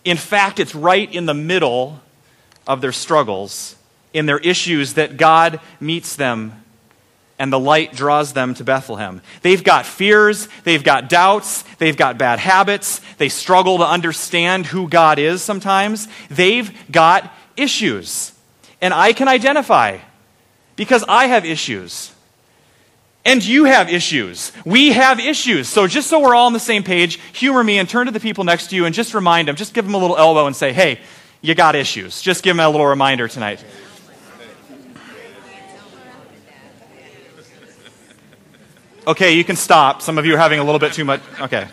In 0.05 0.17
fact, 0.17 0.59
it's 0.59 0.73
right 0.73 1.11
in 1.13 1.25
the 1.25 1.33
middle 1.33 1.99
of 2.65 2.79
their 2.79 2.91
struggles, 2.91 3.75
in 4.13 4.27
their 4.27 4.39
issues, 4.39 4.93
that 4.93 5.17
God 5.17 5.59
meets 5.79 6.15
them 6.15 6.63
and 7.37 7.51
the 7.51 7.59
light 7.59 7.93
draws 7.93 8.33
them 8.33 8.53
to 8.53 8.63
Bethlehem. 8.63 9.21
They've 9.41 9.63
got 9.63 9.85
fears, 9.85 10.47
they've 10.63 10.83
got 10.83 11.09
doubts, 11.09 11.63
they've 11.79 11.97
got 11.97 12.17
bad 12.17 12.39
habits, 12.39 13.01
they 13.17 13.29
struggle 13.29 13.79
to 13.79 13.85
understand 13.85 14.67
who 14.67 14.87
God 14.87 15.19
is 15.19 15.41
sometimes. 15.41 16.07
They've 16.29 16.71
got 16.89 17.33
issues. 17.57 18.31
And 18.81 18.93
I 18.93 19.11
can 19.11 19.27
identify 19.27 19.99
because 20.75 21.03
I 21.07 21.27
have 21.27 21.45
issues. 21.45 22.11
And 23.25 23.43
you 23.43 23.65
have 23.65 23.89
issues. 23.89 24.51
We 24.65 24.91
have 24.91 25.19
issues. 25.19 25.67
So 25.67 25.87
just 25.87 26.07
so 26.07 26.19
we're 26.19 26.35
all 26.35 26.45
on 26.45 26.53
the 26.53 26.59
same 26.59 26.83
page, 26.83 27.19
humor 27.33 27.63
me 27.63 27.79
and 27.79 27.89
turn 27.89 28.05
to 28.05 28.11
the 28.11 28.19
people 28.19 28.43
next 28.43 28.67
to 28.67 28.75
you 28.75 28.85
and 28.85 28.93
just 28.93 29.15
remind 29.15 29.47
them, 29.47 29.55
just 29.55 29.73
give 29.73 29.83
them 29.83 29.95
a 29.95 29.97
little 29.97 30.15
elbow 30.15 30.45
and 30.45 30.55
say, 30.55 30.71
hey, 30.71 30.99
you 31.41 31.55
got 31.55 31.75
issues. 31.75 32.21
Just 32.21 32.43
give 32.43 32.55
them 32.55 32.63
a 32.63 32.69
little 32.69 32.85
reminder 32.85 33.27
tonight. 33.27 33.65
Okay, 39.07 39.33
you 39.33 39.43
can 39.43 39.55
stop. 39.55 40.01
Some 40.01 40.17
of 40.17 40.25
you 40.25 40.35
are 40.35 40.37
having 40.37 40.59
a 40.59 40.63
little 40.63 40.79
bit 40.79 40.93
too 40.93 41.05
much. 41.05 41.21
Okay. 41.39 41.67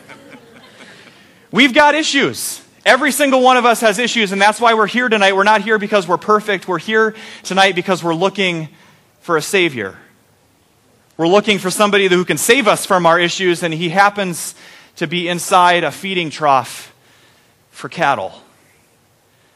We've 1.50 1.72
got 1.72 1.94
issues. 1.94 2.62
Every 2.84 3.12
single 3.12 3.42
one 3.42 3.56
of 3.56 3.64
us 3.64 3.80
has 3.80 3.98
issues, 3.98 4.32
and 4.32 4.40
that's 4.40 4.60
why 4.60 4.74
we're 4.74 4.86
here 4.86 5.08
tonight. 5.08 5.34
We're 5.34 5.44
not 5.44 5.62
here 5.62 5.78
because 5.78 6.08
we're 6.08 6.18
perfect. 6.18 6.66
We're 6.66 6.78
here 6.78 7.14
tonight 7.42 7.74
because 7.74 8.02
we're 8.02 8.14
looking 8.14 8.68
for 9.20 9.36
a 9.36 9.42
Savior. 9.42 9.96
We're 11.22 11.28
looking 11.28 11.60
for 11.60 11.70
somebody 11.70 12.08
who 12.08 12.24
can 12.24 12.36
save 12.36 12.66
us 12.66 12.84
from 12.84 13.06
our 13.06 13.16
issues, 13.16 13.62
and 13.62 13.72
he 13.72 13.90
happens 13.90 14.56
to 14.96 15.06
be 15.06 15.28
inside 15.28 15.84
a 15.84 15.92
feeding 15.92 16.30
trough 16.30 16.92
for 17.70 17.88
cattle. 17.88 18.32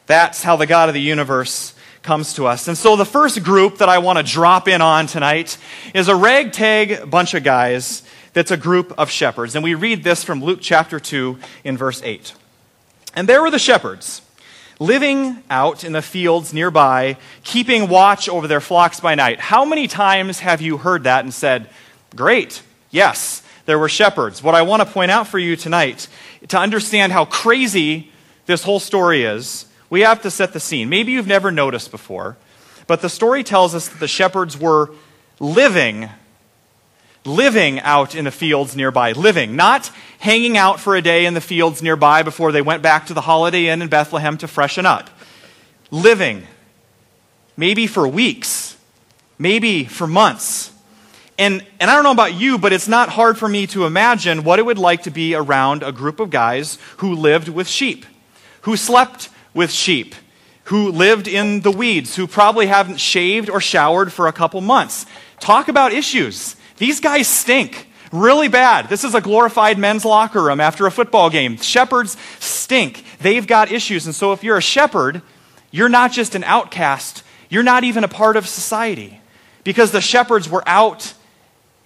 That's 0.05 0.43
how 0.43 0.55
the 0.55 0.65
God 0.65 0.87
of 0.87 0.93
the 0.93 1.01
universe 1.01 1.73
comes 2.03 2.33
to 2.35 2.47
us. 2.47 2.69
And 2.69 2.77
so 2.77 2.95
the 2.95 3.03
first 3.03 3.43
group 3.43 3.79
that 3.79 3.89
I 3.89 3.97
want 3.97 4.17
to 4.17 4.23
drop 4.23 4.69
in 4.69 4.81
on 4.81 5.07
tonight 5.07 5.57
is 5.93 6.07
a 6.07 6.15
ragtag 6.15 7.11
bunch 7.11 7.33
of 7.33 7.43
guys 7.43 8.01
that's 8.31 8.51
a 8.51 8.55
group 8.55 8.97
of 8.97 9.11
shepherds. 9.11 9.53
And 9.53 9.61
we 9.61 9.75
read 9.75 10.05
this 10.05 10.23
from 10.23 10.41
Luke 10.41 10.59
chapter 10.61 11.01
2 11.01 11.37
in 11.65 11.75
verse 11.75 12.01
8. 12.01 12.33
And 13.13 13.27
there 13.27 13.41
were 13.41 13.51
the 13.51 13.59
shepherds 13.59 14.21
living 14.79 15.43
out 15.49 15.83
in 15.83 15.93
the 15.93 16.01
fields 16.01 16.53
nearby, 16.53 17.17
keeping 17.43 17.89
watch 17.89 18.29
over 18.29 18.47
their 18.47 18.61
flocks 18.61 18.99
by 18.99 19.15
night. 19.15 19.39
How 19.39 19.65
many 19.65 19.87
times 19.87 20.39
have 20.39 20.61
you 20.61 20.77
heard 20.77 21.03
that 21.03 21.23
and 21.23 21.33
said, 21.33 21.69
Great, 22.15 22.61
yes, 22.91 23.43
there 23.65 23.79
were 23.79 23.89
shepherds? 23.89 24.41
What 24.41 24.55
I 24.55 24.61
want 24.61 24.81
to 24.81 24.91
point 24.91 25.11
out 25.11 25.27
for 25.27 25.39
you 25.39 25.55
tonight, 25.55 26.07
to 26.47 26.57
understand 26.57 27.11
how 27.11 27.25
crazy 27.25 28.11
this 28.45 28.63
whole 28.63 28.79
story 28.79 29.23
is, 29.23 29.65
we 29.89 30.01
have 30.01 30.21
to 30.21 30.31
set 30.31 30.53
the 30.53 30.59
scene. 30.59 30.89
Maybe 30.89 31.11
you've 31.11 31.27
never 31.27 31.51
noticed 31.51 31.91
before, 31.91 32.37
but 32.87 33.01
the 33.01 33.09
story 33.09 33.43
tells 33.43 33.75
us 33.75 33.87
that 33.89 33.99
the 33.99 34.07
shepherds 34.07 34.57
were 34.57 34.91
living 35.39 36.09
living 37.25 37.79
out 37.81 38.15
in 38.15 38.25
the 38.25 38.31
fields 38.31 38.75
nearby. 38.75 39.11
Living, 39.11 39.55
not 39.55 39.91
hanging 40.19 40.57
out 40.57 40.79
for 40.79 40.95
a 40.95 41.01
day 41.01 41.25
in 41.25 41.33
the 41.33 41.41
fields 41.41 41.81
nearby 41.81 42.23
before 42.23 42.51
they 42.51 42.61
went 42.61 42.81
back 42.81 43.07
to 43.07 43.13
the 43.13 43.21
Holiday 43.21 43.67
Inn 43.67 43.81
in 43.81 43.87
Bethlehem 43.87 44.37
to 44.39 44.47
freshen 44.47 44.85
up. 44.85 45.09
Living, 45.91 46.43
maybe 47.55 47.87
for 47.87 48.07
weeks, 48.07 48.77
maybe 49.37 49.85
for 49.85 50.07
months. 50.07 50.71
And, 51.39 51.63
and 51.79 51.91
I 51.91 51.93
don't 51.93 52.03
know 52.03 52.11
about 52.11 52.33
you, 52.33 52.57
but 52.57 52.73
it's 52.73 52.87
not 52.87 53.09
hard 53.09 53.37
for 53.37 53.47
me 53.47 53.67
to 53.67 53.85
imagine 53.85 54.43
what 54.43 54.57
it 54.57 54.65
would 54.65 54.79
like 54.79 55.03
to 55.03 55.11
be 55.11 55.35
around 55.35 55.83
a 55.83 55.91
group 55.91 56.19
of 56.19 56.31
guys 56.31 56.79
who 56.97 57.13
lived 57.13 57.47
with 57.47 57.67
sheep, 57.67 58.05
who 58.61 58.75
slept 58.75 59.29
with 59.53 59.71
sheep, 59.71 60.15
who 60.65 60.91
lived 60.91 61.27
in 61.27 61.61
the 61.61 61.71
weeds, 61.71 62.15
who 62.15 62.27
probably 62.27 62.65
haven't 62.65 62.99
shaved 62.99 63.49
or 63.49 63.61
showered 63.61 64.11
for 64.11 64.27
a 64.27 64.33
couple 64.33 64.59
months. 64.61 65.05
Talk 65.39 65.67
about 65.67 65.93
issues. 65.93 66.55
These 66.77 66.99
guys 66.99 67.27
stink 67.27 67.87
really 68.11 68.47
bad. 68.47 68.89
This 68.89 69.03
is 69.03 69.15
a 69.15 69.21
glorified 69.21 69.77
men's 69.77 70.05
locker 70.05 70.41
room 70.41 70.59
after 70.59 70.85
a 70.85 70.91
football 70.91 71.29
game. 71.29 71.57
Shepherds 71.57 72.17
stink. 72.39 73.03
They've 73.19 73.45
got 73.45 73.71
issues. 73.71 74.05
And 74.05 74.15
so 74.15 74.31
if 74.33 74.43
you're 74.43 74.57
a 74.57 74.61
shepherd, 74.61 75.21
you're 75.71 75.89
not 75.89 76.11
just 76.11 76.35
an 76.35 76.43
outcast, 76.43 77.23
you're 77.49 77.63
not 77.63 77.83
even 77.83 78.03
a 78.03 78.07
part 78.07 78.37
of 78.37 78.47
society. 78.47 79.19
Because 79.63 79.91
the 79.91 80.01
shepherds 80.01 80.49
were 80.49 80.63
out 80.65 81.13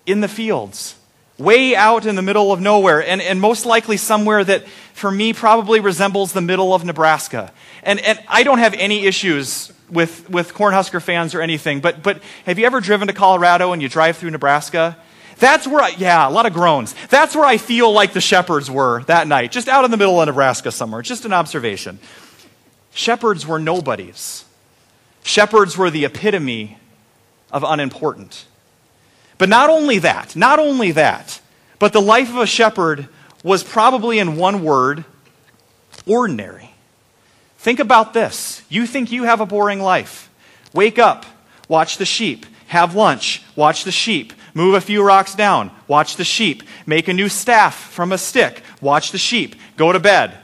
in 0.06 0.22
the 0.22 0.28
fields, 0.28 0.96
way 1.38 1.76
out 1.76 2.06
in 2.06 2.16
the 2.16 2.22
middle 2.22 2.52
of 2.52 2.62
nowhere, 2.62 3.04
and, 3.04 3.22
and 3.22 3.42
most 3.42 3.66
likely 3.66 3.98
somewhere 3.98 4.44
that, 4.44 4.68
for 4.94 5.10
me, 5.10 5.34
probably 5.34 5.80
resembles 5.80 6.34
the 6.34 6.42
middle 6.42 6.76
of 6.76 6.86
Nebraska. 6.86 7.52
And, 7.82 8.00
and 8.02 8.20
I 8.28 8.44
don't 8.44 8.60
have 8.60 8.76
any 8.76 9.06
issues 9.06 9.72
with, 9.92 10.30
with 10.30 10.54
Cornhusker 10.54 11.02
fans 11.02 11.36
or 11.36 11.42
anything, 11.42 11.82
but, 11.82 12.02
but 12.02 12.22
have 12.46 12.58
you 12.58 12.66
ever 12.66 12.80
driven 12.80 13.08
to 13.08 13.14
Colorado 13.14 13.74
and 13.74 13.82
you 13.82 13.90
drive 13.90 14.18
through 14.18 14.32
Nebraska? 14.32 14.98
That's 15.38 15.68
where 15.68 15.82
I, 15.82 15.90
yeah, 15.90 16.28
a 16.28 16.30
lot 16.30 16.46
of 16.46 16.54
groans. 16.54 16.96
That's 17.10 17.36
where 17.36 17.46
I 17.46 17.58
feel 17.58 17.92
like 17.92 18.14
the 18.14 18.22
shepherds 18.22 18.70
were 18.70 19.04
that 19.04 19.28
night, 19.28 19.52
just 19.52 19.68
out 19.68 19.86
in 19.86 19.92
the 19.92 19.98
middle 19.98 20.22
of 20.22 20.28
Nebraska 20.28 20.72
somewhere. 20.72 21.02
Just 21.02 21.26
an 21.26 21.34
observation. 21.34 22.00
Shepherds 22.94 23.46
were 23.48 23.60
nobodies. 23.60 24.46
Shepherds 25.24 25.78
were 25.78 25.90
the 25.90 26.06
epitome 26.06 26.78
of 27.52 27.64
unimportant. 27.64 28.46
But 29.38 29.50
not 29.50 29.70
only 29.70 30.00
that, 30.00 30.36
not 30.36 30.60
only 30.60 30.92
that, 30.92 31.42
but 31.80 31.94
the 31.94 32.02
life 32.02 32.30
of 32.30 32.38
a 32.38 32.46
shepherd 32.46 33.08
was 33.44 33.64
probably 33.64 34.20
in 34.20 34.36
one 34.36 34.64
word 34.64 35.04
ordinary. 36.06 36.71
Think 37.62 37.80
about 37.80 38.16
this. 38.16 38.64
You 38.70 38.88
think 38.88 39.12
you 39.12 39.26
have 39.26 39.40
a 39.40 39.46
boring 39.46 39.82
life. 39.82 40.32
Wake 40.74 40.98
up, 40.98 41.28
watch 41.68 41.98
the 41.98 42.08
sheep, 42.08 42.48
have 42.66 42.96
lunch, 42.96 43.44
watch 43.56 43.84
the 43.84 43.92
sheep, 43.92 44.34
move 44.56 44.74
a 44.74 44.82
few 44.82 45.04
rocks 45.04 45.36
down, 45.36 45.70
watch 45.88 46.16
the 46.16 46.24
sheep, 46.24 46.64
make 46.88 47.08
a 47.08 47.14
new 47.14 47.30
staff 47.30 47.76
from 47.76 48.12
a 48.12 48.18
stick, 48.18 48.64
watch 48.82 49.12
the 49.12 49.20
sheep, 49.20 49.56
go 49.78 49.92
to 49.92 50.00
bed. 50.00 50.36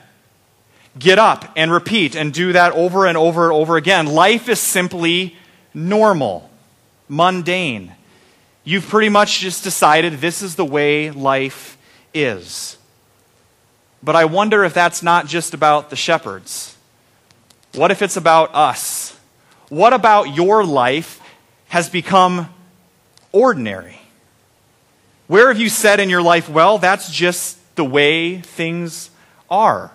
Get 0.99 1.17
up 1.17 1.51
and 1.55 1.71
repeat 1.71 2.15
and 2.15 2.31
do 2.31 2.53
that 2.53 2.73
over 2.73 3.07
and 3.07 3.17
over 3.17 3.45
and 3.45 3.53
over 3.53 3.77
again. 3.77 4.05
Life 4.05 4.47
is 4.47 4.59
simply 4.59 5.35
normal, 5.73 6.47
mundane. 7.09 7.95
You've 8.63 8.87
pretty 8.87 9.09
much 9.09 9.39
just 9.39 9.63
decided 9.63 10.13
this 10.13 10.43
is 10.43 10.53
the 10.53 10.65
way 10.65 11.09
life 11.09 11.79
is. 12.13 12.77
But 14.03 14.15
I 14.15 14.25
wonder 14.25 14.63
if 14.63 14.75
that's 14.75 15.01
not 15.01 15.25
just 15.25 15.55
about 15.55 15.89
the 15.89 15.95
shepherds. 15.95 16.76
What 17.77 17.91
if 17.91 18.01
it's 18.01 18.17
about 18.17 18.55
us? 18.55 19.15
What 19.69 19.93
about 19.93 20.35
your 20.35 20.65
life 20.65 21.21
has 21.67 21.89
become 21.89 22.49
ordinary? 23.31 23.99
Where 25.27 25.49
have 25.49 25.59
you 25.59 25.69
said 25.69 25.99
in 25.99 26.09
your 26.09 26.23
life, 26.23 26.49
well, 26.49 26.79
that's 26.79 27.11
just 27.11 27.59
the 27.75 27.85
way 27.85 28.41
things 28.41 29.11
are? 29.47 29.91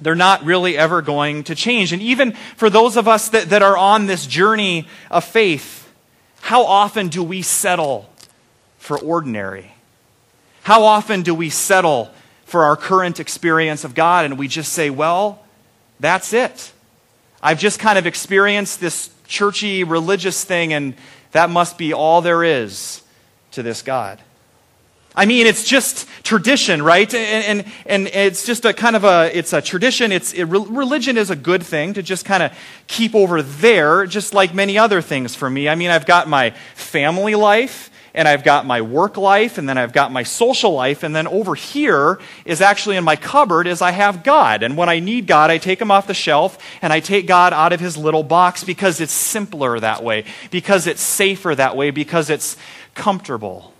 They're 0.00 0.16
not 0.16 0.44
really 0.44 0.76
ever 0.76 1.00
going 1.00 1.44
to 1.44 1.54
change. 1.54 1.92
And 1.92 2.02
even 2.02 2.32
for 2.56 2.68
those 2.68 2.96
of 2.96 3.06
us 3.06 3.28
that, 3.28 3.50
that 3.50 3.62
are 3.62 3.76
on 3.76 4.06
this 4.06 4.26
journey 4.26 4.88
of 5.08 5.22
faith, 5.22 5.92
how 6.40 6.64
often 6.64 7.08
do 7.08 7.22
we 7.22 7.42
settle 7.42 8.10
for 8.78 8.98
ordinary? 8.98 9.72
How 10.62 10.82
often 10.82 11.22
do 11.22 11.32
we 11.32 11.48
settle 11.48 12.10
for 12.44 12.64
our 12.64 12.76
current 12.76 13.20
experience 13.20 13.84
of 13.84 13.94
God 13.94 14.24
and 14.24 14.36
we 14.36 14.48
just 14.48 14.72
say, 14.72 14.90
well, 14.90 15.44
that's 16.00 16.32
it? 16.32 16.72
I've 17.42 17.58
just 17.58 17.78
kind 17.78 17.98
of 17.98 18.06
experienced 18.06 18.80
this 18.80 19.10
churchy 19.26 19.84
religious 19.84 20.44
thing, 20.44 20.72
and 20.72 20.94
that 21.32 21.50
must 21.50 21.78
be 21.78 21.92
all 21.92 22.20
there 22.20 22.42
is 22.42 23.02
to 23.52 23.62
this 23.62 23.82
God. 23.82 24.20
I 25.14 25.26
mean, 25.26 25.48
it's 25.48 25.64
just 25.64 26.06
tradition, 26.22 26.80
right? 26.80 27.12
And, 27.12 27.60
and, 27.60 27.72
and 27.86 28.06
it's 28.08 28.46
just 28.46 28.64
a 28.64 28.72
kind 28.72 28.94
of 28.94 29.02
a, 29.02 29.36
it's 29.36 29.52
a 29.52 29.60
tradition. 29.60 30.12
It's, 30.12 30.32
it, 30.32 30.44
religion 30.44 31.16
is 31.16 31.30
a 31.30 31.36
good 31.36 31.64
thing 31.64 31.94
to 31.94 32.04
just 32.04 32.24
kind 32.24 32.40
of 32.42 32.56
keep 32.86 33.16
over 33.16 33.42
there, 33.42 34.06
just 34.06 34.32
like 34.32 34.54
many 34.54 34.78
other 34.78 35.02
things 35.02 35.34
for 35.34 35.50
me. 35.50 35.68
I 35.68 35.74
mean, 35.74 35.90
I've 35.90 36.06
got 36.06 36.28
my 36.28 36.50
family 36.76 37.34
life, 37.34 37.90
and 38.14 38.26
I've 38.26 38.44
got 38.44 38.66
my 38.66 38.80
work 38.80 39.16
life, 39.16 39.58
and 39.58 39.68
then 39.68 39.78
I've 39.78 39.92
got 39.92 40.12
my 40.12 40.22
social 40.22 40.72
life, 40.72 41.02
and 41.02 41.14
then 41.14 41.26
over 41.26 41.54
here 41.54 42.18
is 42.44 42.60
actually 42.60 42.96
in 42.96 43.04
my 43.04 43.16
cupboard 43.16 43.66
is 43.66 43.82
I 43.82 43.90
have 43.90 44.24
God. 44.24 44.62
And 44.62 44.76
when 44.76 44.88
I 44.88 45.00
need 45.00 45.26
God, 45.26 45.50
I 45.50 45.58
take 45.58 45.80
him 45.80 45.90
off 45.90 46.06
the 46.06 46.14
shelf 46.14 46.58
and 46.82 46.92
I 46.92 47.00
take 47.00 47.26
God 47.26 47.52
out 47.52 47.72
of 47.72 47.80
his 47.80 47.96
little 47.96 48.22
box 48.22 48.64
because 48.64 49.00
it's 49.00 49.12
simpler 49.12 49.78
that 49.80 50.02
way, 50.02 50.24
because 50.50 50.86
it's 50.86 51.02
safer 51.02 51.54
that 51.54 51.76
way, 51.76 51.90
because 51.90 52.30
it's 52.30 52.56
comfortable. 52.94 53.72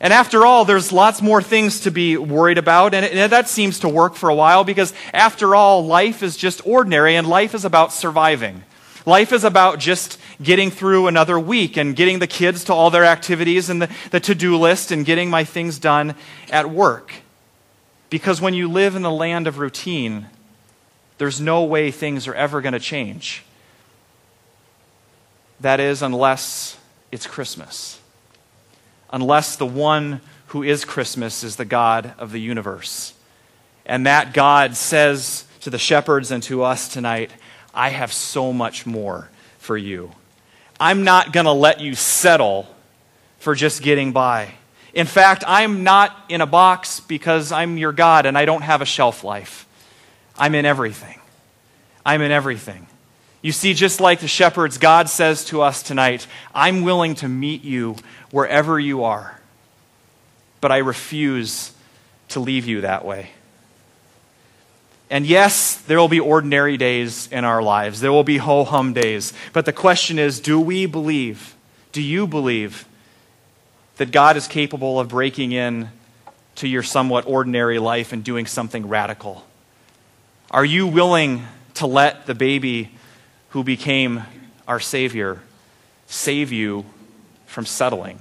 And 0.00 0.12
after 0.12 0.44
all, 0.44 0.64
there's 0.64 0.92
lots 0.92 1.22
more 1.22 1.40
things 1.40 1.80
to 1.80 1.90
be 1.90 2.16
worried 2.16 2.58
about, 2.58 2.94
and, 2.94 3.06
and 3.06 3.32
that 3.32 3.48
seems 3.48 3.78
to 3.80 3.88
work 3.88 4.14
for 4.14 4.28
a 4.28 4.34
while 4.34 4.64
because, 4.64 4.92
after 5.12 5.54
all, 5.54 5.86
life 5.86 6.22
is 6.22 6.36
just 6.36 6.66
ordinary, 6.66 7.16
and 7.16 7.26
life 7.26 7.54
is 7.54 7.64
about 7.64 7.92
surviving. 7.92 8.64
Life 9.06 9.32
is 9.32 9.44
about 9.44 9.78
just 9.78 10.18
getting 10.42 10.70
through 10.70 11.06
another 11.06 11.38
week 11.38 11.76
and 11.76 11.94
getting 11.96 12.18
the 12.18 12.26
kids 12.26 12.64
to 12.64 12.72
all 12.72 12.90
their 12.90 13.04
activities 13.04 13.68
and 13.68 13.82
the, 13.82 13.90
the 14.10 14.20
to 14.20 14.34
do 14.34 14.56
list 14.56 14.90
and 14.90 15.04
getting 15.04 15.30
my 15.30 15.44
things 15.44 15.78
done 15.78 16.14
at 16.50 16.70
work. 16.70 17.14
Because 18.10 18.40
when 18.40 18.54
you 18.54 18.68
live 18.68 18.96
in 18.96 19.02
the 19.02 19.10
land 19.10 19.46
of 19.46 19.58
routine, 19.58 20.26
there's 21.18 21.40
no 21.40 21.64
way 21.64 21.90
things 21.90 22.26
are 22.26 22.34
ever 22.34 22.60
going 22.60 22.72
to 22.72 22.80
change. 22.80 23.44
That 25.60 25.80
is, 25.80 26.02
unless 26.02 26.76
it's 27.10 27.26
Christmas. 27.26 28.00
Unless 29.10 29.56
the 29.56 29.66
one 29.66 30.20
who 30.48 30.62
is 30.62 30.84
Christmas 30.84 31.42
is 31.42 31.56
the 31.56 31.64
God 31.64 32.14
of 32.18 32.32
the 32.32 32.40
universe. 32.40 33.14
And 33.86 34.06
that 34.06 34.32
God 34.32 34.76
says 34.76 35.44
to 35.60 35.70
the 35.70 35.78
shepherds 35.78 36.30
and 36.30 36.42
to 36.44 36.62
us 36.62 36.88
tonight, 36.88 37.30
I 37.72 37.90
have 37.90 38.12
so 38.12 38.52
much 38.52 38.86
more 38.86 39.28
for 39.58 39.76
you. 39.76 40.12
I'm 40.84 41.02
not 41.02 41.32
going 41.32 41.46
to 41.46 41.52
let 41.52 41.80
you 41.80 41.94
settle 41.94 42.66
for 43.38 43.54
just 43.54 43.80
getting 43.80 44.12
by. 44.12 44.52
In 44.92 45.06
fact, 45.06 45.42
I'm 45.46 45.82
not 45.82 46.14
in 46.28 46.42
a 46.42 46.46
box 46.46 47.00
because 47.00 47.52
I'm 47.52 47.78
your 47.78 47.90
God 47.90 48.26
and 48.26 48.36
I 48.36 48.44
don't 48.44 48.60
have 48.60 48.82
a 48.82 48.84
shelf 48.84 49.24
life. 49.24 49.66
I'm 50.36 50.54
in 50.54 50.66
everything. 50.66 51.18
I'm 52.04 52.20
in 52.20 52.30
everything. 52.30 52.86
You 53.40 53.50
see, 53.50 53.72
just 53.72 53.98
like 53.98 54.20
the 54.20 54.28
shepherds, 54.28 54.76
God 54.76 55.08
says 55.08 55.46
to 55.46 55.62
us 55.62 55.82
tonight, 55.82 56.26
I'm 56.54 56.82
willing 56.82 57.14
to 57.14 57.28
meet 57.28 57.64
you 57.64 57.96
wherever 58.30 58.78
you 58.78 59.04
are, 59.04 59.40
but 60.60 60.70
I 60.70 60.78
refuse 60.78 61.72
to 62.28 62.40
leave 62.40 62.66
you 62.66 62.82
that 62.82 63.06
way. 63.06 63.30
And 65.10 65.26
yes, 65.26 65.76
there 65.76 65.98
will 65.98 66.08
be 66.08 66.20
ordinary 66.20 66.76
days 66.76 67.28
in 67.30 67.44
our 67.44 67.62
lives. 67.62 68.00
There 68.00 68.12
will 68.12 68.24
be 68.24 68.38
ho 68.38 68.64
hum 68.64 68.92
days. 68.92 69.32
But 69.52 69.66
the 69.66 69.72
question 69.72 70.18
is 70.18 70.40
do 70.40 70.60
we 70.60 70.86
believe, 70.86 71.54
do 71.92 72.02
you 72.02 72.26
believe 72.26 72.86
that 73.96 74.10
God 74.10 74.36
is 74.36 74.48
capable 74.48 74.98
of 74.98 75.08
breaking 75.08 75.52
in 75.52 75.90
to 76.56 76.68
your 76.68 76.82
somewhat 76.82 77.26
ordinary 77.26 77.78
life 77.78 78.12
and 78.12 78.24
doing 78.24 78.46
something 78.46 78.88
radical? 78.88 79.44
Are 80.50 80.64
you 80.64 80.86
willing 80.86 81.46
to 81.74 81.86
let 81.86 82.26
the 82.26 82.34
baby 82.34 82.90
who 83.50 83.62
became 83.62 84.24
our 84.66 84.80
Savior 84.80 85.40
save 86.06 86.52
you 86.52 86.84
from 87.46 87.66
settling. 87.66 88.20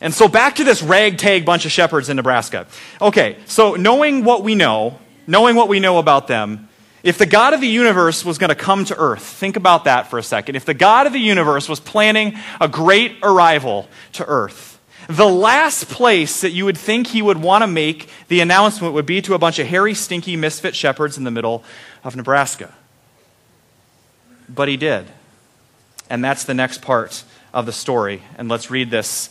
And 0.00 0.14
so 0.14 0.28
back 0.28 0.56
to 0.56 0.64
this 0.64 0.82
ragtag 0.82 1.44
bunch 1.44 1.66
of 1.66 1.72
shepherds 1.72 2.08
in 2.08 2.16
Nebraska. 2.16 2.66
Okay, 3.00 3.36
so 3.46 3.74
knowing 3.74 4.24
what 4.24 4.42
we 4.42 4.54
know, 4.54 4.98
knowing 5.26 5.56
what 5.56 5.68
we 5.68 5.78
know 5.78 5.98
about 5.98 6.26
them, 6.26 6.68
if 7.02 7.16
the 7.16 7.26
God 7.26 7.54
of 7.54 7.60
the 7.60 7.68
universe 7.68 8.24
was 8.24 8.38
going 8.38 8.48
to 8.48 8.54
come 8.54 8.84
to 8.86 8.96
earth, 8.96 9.22
think 9.22 9.56
about 9.56 9.84
that 9.84 10.08
for 10.08 10.18
a 10.18 10.22
second. 10.22 10.56
If 10.56 10.64
the 10.64 10.74
God 10.74 11.06
of 11.06 11.12
the 11.12 11.20
universe 11.20 11.68
was 11.68 11.80
planning 11.80 12.36
a 12.60 12.68
great 12.68 13.16
arrival 13.22 13.88
to 14.14 14.26
earth, 14.26 14.78
the 15.08 15.28
last 15.28 15.88
place 15.88 16.42
that 16.42 16.50
you 16.50 16.66
would 16.66 16.78
think 16.78 17.08
he 17.08 17.22
would 17.22 17.38
want 17.38 17.62
to 17.62 17.66
make 17.66 18.08
the 18.28 18.40
announcement 18.40 18.94
would 18.94 19.06
be 19.06 19.22
to 19.22 19.34
a 19.34 19.38
bunch 19.38 19.58
of 19.58 19.66
hairy, 19.66 19.94
stinky, 19.94 20.36
misfit 20.36 20.76
shepherds 20.76 21.16
in 21.16 21.24
the 21.24 21.30
middle 21.30 21.64
of 22.04 22.16
Nebraska. 22.16 22.72
But 24.48 24.68
he 24.68 24.76
did. 24.76 25.06
And 26.08 26.22
that's 26.22 26.44
the 26.44 26.54
next 26.54 26.82
part 26.82 27.24
of 27.54 27.66
the 27.66 27.72
story. 27.72 28.22
And 28.36 28.48
let's 28.48 28.70
read 28.70 28.90
this 28.90 29.30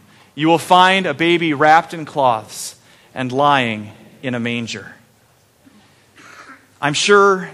You 0.35 0.47
will 0.47 0.57
find 0.57 1.05
a 1.05 1.13
baby 1.13 1.53
wrapped 1.53 1.93
in 1.93 2.05
cloths 2.05 2.75
and 3.13 3.31
lying 3.31 3.91
in 4.23 4.35
a 4.35 4.39
manger. 4.39 4.95
I'm 6.81 6.93
sure 6.93 7.49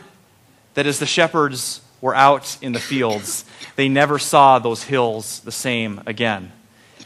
that 0.76 0.86
as 0.86 1.00
the 1.00 1.06
shepherds 1.06 1.82
were 2.02 2.16
out 2.16 2.58
in 2.62 2.74
the 2.74 2.80
fields, 2.80 3.46
they 3.76 3.90
never 3.90 4.20
saw 4.20 4.60
those 4.60 4.84
hills 4.84 5.40
the 5.42 5.52
same 5.52 6.02
again. 6.06 6.52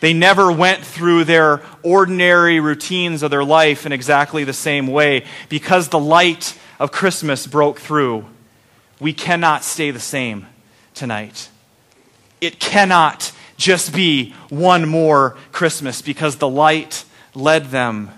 They 0.02 0.14
never 0.14 0.52
went 0.52 0.84
through 0.84 1.26
their 1.26 1.62
ordinary 1.84 2.60
routines 2.60 3.24
of 3.24 3.32
their 3.32 3.44
life 3.44 3.86
in 3.86 3.92
exactly 3.92 4.44
the 4.44 4.54
same 4.54 4.88
way 4.88 5.26
because 5.48 5.90
the 5.90 6.00
light 6.00 6.58
of 6.80 6.92
Christmas 6.92 7.48
broke 7.48 7.80
through. 7.80 8.26
We 9.00 9.14
cannot 9.14 9.64
stay 9.64 9.92
the 9.92 10.00
same 10.00 10.48
tonight. 10.94 11.50
It 12.42 12.60
cannot 12.60 13.32
just 13.62 13.94
be 13.94 14.34
one 14.50 14.90
more 14.90 15.38
Christmas 15.52 16.02
because 16.02 16.38
the 16.38 16.50
light 16.50 17.06
led 17.36 17.68
them 17.68 18.10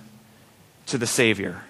to 0.87 0.97
the 0.97 1.05
Savior. 1.05 1.61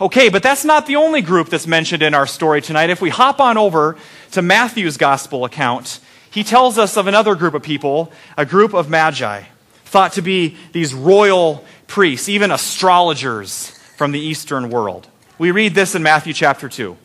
Okay, 0.00 0.28
but 0.28 0.42
that's 0.42 0.64
not 0.64 0.86
the 0.86 0.96
only 0.96 1.22
group 1.22 1.48
that's 1.48 1.66
mentioned 1.66 2.02
in 2.02 2.14
our 2.14 2.26
story 2.26 2.60
tonight. 2.60 2.90
If 2.90 3.00
we 3.00 3.10
hop 3.10 3.40
on 3.40 3.56
over 3.56 3.96
to 4.32 4.42
Matthew's 4.42 4.96
gospel 4.96 5.44
account, 5.44 6.00
he 6.30 6.42
tells 6.42 6.76
us 6.76 6.96
of 6.96 7.06
another 7.06 7.34
group 7.34 7.54
of 7.54 7.62
people, 7.62 8.12
a 8.36 8.44
group 8.44 8.74
of 8.74 8.90
magi, 8.90 9.44
thought 9.84 10.12
to 10.14 10.22
be 10.22 10.56
these 10.72 10.92
royal 10.92 11.64
priests, 11.86 12.28
even 12.28 12.50
astrologers 12.50 13.70
from 13.96 14.12
the 14.12 14.20
Eastern 14.20 14.68
world. 14.68 15.06
We 15.38 15.50
read 15.50 15.74
this 15.74 15.94
in 15.94 16.02
Matthew 16.02 16.32
chapter 16.32 16.68
2. 16.68 16.96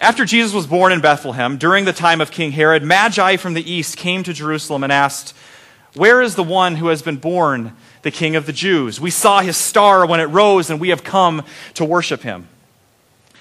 After 0.00 0.24
Jesus 0.24 0.54
was 0.54 0.68
born 0.68 0.92
in 0.92 1.00
Bethlehem, 1.00 1.56
during 1.56 1.84
the 1.84 1.92
time 1.92 2.20
of 2.20 2.30
King 2.30 2.52
Herod, 2.52 2.84
Magi 2.84 3.36
from 3.36 3.54
the 3.54 3.70
east 3.70 3.96
came 3.96 4.22
to 4.22 4.32
Jerusalem 4.32 4.84
and 4.84 4.92
asked, 4.92 5.34
Where 5.94 6.22
is 6.22 6.36
the 6.36 6.44
one 6.44 6.76
who 6.76 6.86
has 6.86 7.02
been 7.02 7.16
born, 7.16 7.74
the 8.02 8.12
King 8.12 8.36
of 8.36 8.46
the 8.46 8.52
Jews? 8.52 9.00
We 9.00 9.10
saw 9.10 9.40
his 9.40 9.56
star 9.56 10.06
when 10.06 10.20
it 10.20 10.26
rose, 10.26 10.70
and 10.70 10.80
we 10.80 10.90
have 10.90 11.02
come 11.02 11.42
to 11.74 11.84
worship 11.84 12.22
him. 12.22 12.46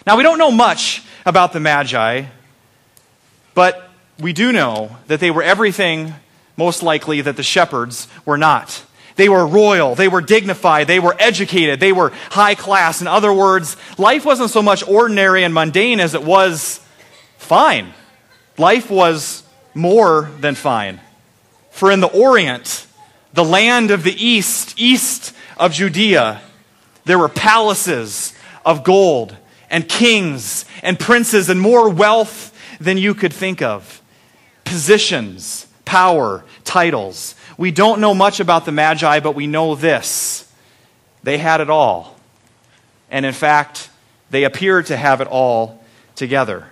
Now, 0.07 0.17
we 0.17 0.23
don't 0.23 0.39
know 0.39 0.49
much 0.49 1.03
about 1.27 1.53
the 1.53 1.59
Magi, 1.59 2.25
but 3.53 3.91
we 4.17 4.33
do 4.33 4.51
know 4.51 4.97
that 5.05 5.19
they 5.19 5.29
were 5.29 5.43
everything, 5.43 6.15
most 6.55 6.81
likely, 6.81 7.21
that 7.21 7.35
the 7.35 7.43
shepherds 7.43 8.07
were 8.25 8.37
not. 8.37 8.83
They 9.17 9.29
were 9.29 9.45
royal. 9.45 9.95
They 9.95 10.07
were 10.07 10.21
dignified. 10.21 10.87
They 10.87 10.99
were 10.99 11.15
educated. 11.19 11.79
They 11.79 11.91
were 11.91 12.13
high 12.29 12.55
class. 12.55 13.01
In 13.01 13.07
other 13.07 13.33
words, 13.33 13.75
life 13.97 14.23
wasn't 14.25 14.51
so 14.51 14.61
much 14.61 14.87
ordinary 14.87 15.43
and 15.43 15.53
mundane 15.53 15.99
as 15.99 16.13
it 16.13 16.23
was 16.23 16.79
fine. 17.37 17.93
Life 18.57 18.89
was 18.89 19.43
more 19.73 20.31
than 20.39 20.55
fine. 20.55 20.99
For 21.71 21.91
in 21.91 21.99
the 21.99 22.07
Orient, 22.07 22.87
the 23.33 23.43
land 23.43 23.91
of 23.91 24.03
the 24.03 24.13
East, 24.13 24.73
east 24.77 25.33
of 25.57 25.73
Judea, 25.73 26.41
there 27.05 27.19
were 27.19 27.29
palaces 27.29 28.33
of 28.65 28.83
gold 28.83 29.35
and 29.69 29.87
kings 29.87 30.65
and 30.81 30.99
princes 30.99 31.49
and 31.49 31.59
more 31.59 31.89
wealth 31.89 32.53
than 32.79 32.97
you 32.97 33.13
could 33.13 33.33
think 33.33 33.61
of. 33.61 34.01
Positions, 34.63 35.66
power, 35.87 36.43
titles. 36.65 37.33
We 37.57 37.71
don't 37.71 38.01
know 38.01 38.13
much 38.13 38.39
about 38.39 38.65
the 38.65 38.71
Magi, 38.71 39.21
but 39.21 39.33
we 39.33 39.47
know 39.47 39.73
this 39.73 40.43
they 41.23 41.37
had 41.37 41.61
it 41.61 41.69
all. 41.69 42.15
And 43.09 43.25
in 43.25 43.33
fact, 43.33 43.89
they 44.29 44.43
appeared 44.43 44.85
to 44.87 44.97
have 44.97 45.21
it 45.21 45.27
all 45.27 45.83
together. 46.15 46.67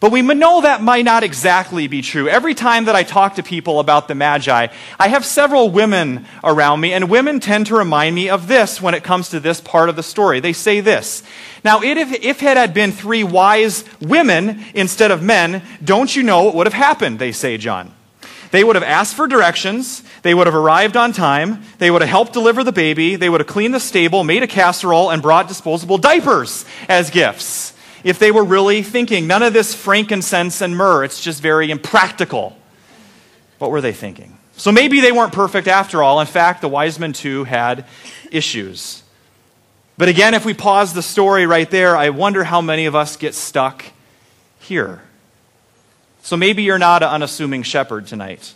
But 0.00 0.12
we 0.12 0.22
know 0.22 0.60
that 0.60 0.80
might 0.80 1.04
not 1.04 1.24
exactly 1.24 1.88
be 1.88 2.02
true. 2.02 2.28
Every 2.28 2.54
time 2.54 2.84
that 2.84 2.94
I 2.94 3.02
talk 3.02 3.34
to 3.34 3.42
people 3.42 3.80
about 3.80 4.06
the 4.06 4.14
Magi, 4.14 4.68
I 4.98 5.08
have 5.08 5.24
several 5.24 5.70
women 5.70 6.24
around 6.44 6.80
me, 6.80 6.92
and 6.92 7.10
women 7.10 7.40
tend 7.40 7.66
to 7.66 7.74
remind 7.74 8.14
me 8.14 8.28
of 8.28 8.46
this 8.46 8.80
when 8.80 8.94
it 8.94 9.02
comes 9.02 9.30
to 9.30 9.40
this 9.40 9.60
part 9.60 9.88
of 9.88 9.96
the 9.96 10.04
story. 10.04 10.38
They 10.38 10.52
say 10.52 10.80
this 10.80 11.24
Now, 11.64 11.80
if, 11.82 12.12
if 12.22 12.42
it 12.44 12.56
had 12.56 12.74
been 12.74 12.92
three 12.92 13.24
wise 13.24 13.84
women 14.00 14.64
instead 14.72 15.10
of 15.10 15.20
men, 15.20 15.62
don't 15.82 16.14
you 16.14 16.22
know 16.22 16.44
what 16.44 16.54
would 16.54 16.66
have 16.68 16.74
happened? 16.74 17.18
They 17.18 17.32
say, 17.32 17.56
John. 17.56 17.92
They 18.50 18.64
would 18.64 18.76
have 18.76 18.84
asked 18.84 19.14
for 19.14 19.26
directions. 19.26 20.02
They 20.22 20.32
would 20.32 20.46
have 20.46 20.54
arrived 20.54 20.96
on 20.96 21.12
time. 21.12 21.62
They 21.78 21.90
would 21.90 22.02
have 22.02 22.08
helped 22.08 22.32
deliver 22.32 22.64
the 22.64 22.72
baby. 22.72 23.16
They 23.16 23.28
would 23.28 23.40
have 23.40 23.48
cleaned 23.48 23.74
the 23.74 23.80
stable, 23.80 24.24
made 24.24 24.42
a 24.42 24.46
casserole, 24.46 25.10
and 25.10 25.20
brought 25.20 25.48
disposable 25.48 25.98
diapers 25.98 26.64
as 26.88 27.10
gifts. 27.10 27.74
If 28.04 28.18
they 28.18 28.30
were 28.30 28.44
really 28.44 28.82
thinking, 28.82 29.26
none 29.26 29.42
of 29.42 29.52
this 29.52 29.74
frankincense 29.74 30.60
and 30.60 30.76
myrrh, 30.76 31.04
it's 31.04 31.20
just 31.20 31.42
very 31.42 31.70
impractical. 31.70 32.56
What 33.58 33.70
were 33.70 33.80
they 33.80 33.92
thinking? 33.92 34.38
So 34.56 34.72
maybe 34.72 35.00
they 35.00 35.12
weren't 35.12 35.32
perfect 35.32 35.68
after 35.68 36.02
all. 36.02 36.20
In 36.20 36.26
fact, 36.26 36.60
the 36.60 36.68
wise 36.68 36.98
men 36.98 37.12
too 37.12 37.44
had 37.44 37.84
issues. 38.30 39.02
But 39.96 40.08
again, 40.08 40.34
if 40.34 40.44
we 40.44 40.54
pause 40.54 40.94
the 40.94 41.02
story 41.02 41.46
right 41.46 41.68
there, 41.70 41.96
I 41.96 42.10
wonder 42.10 42.44
how 42.44 42.60
many 42.60 42.86
of 42.86 42.94
us 42.94 43.16
get 43.16 43.34
stuck 43.34 43.84
here. 44.60 45.02
So 46.22 46.36
maybe 46.36 46.62
you're 46.62 46.78
not 46.78 47.02
an 47.02 47.08
unassuming 47.08 47.62
shepherd 47.62 48.06
tonight. 48.06 48.54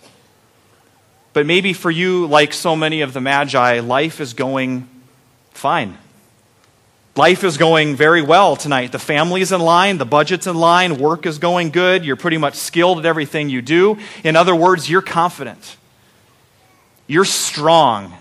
But 1.33 1.47
maybe 1.47 1.73
for 1.73 1.91
you, 1.91 2.27
like 2.27 2.53
so 2.53 2.77
many 2.77 3.01
of 3.01 3.13
the 3.13 3.21
Magi, 3.21 3.81
life 3.81 4.21
is 4.21 4.35
going 4.35 4.89
fine. 5.53 5.99
Life 7.15 7.45
is 7.45 7.59
going 7.59 7.95
very 7.95 8.23
well 8.23 8.57
tonight. 8.57 8.91
The 8.91 8.99
family's 8.99 9.53
in 9.53 9.61
line, 9.61 9.99
the 9.99 10.07
budget's 10.07 10.47
in 10.47 10.57
line, 10.57 10.97
work 10.97 11.27
is 11.27 11.39
going 11.39 11.71
good, 11.71 12.07
you're 12.07 12.17
pretty 12.17 12.39
much 12.39 12.55
skilled 12.55 12.99
at 13.01 13.05
everything 13.05 13.51
you 13.51 13.61
do. 13.61 13.99
In 14.25 14.35
other 14.35 14.55
words, 14.55 14.89
you're 14.89 15.03
confident, 15.03 15.77
you're 17.07 17.27
strong, 17.27 18.15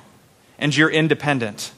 and 0.59 0.75
you're 0.75 0.89
independent. 0.89 1.71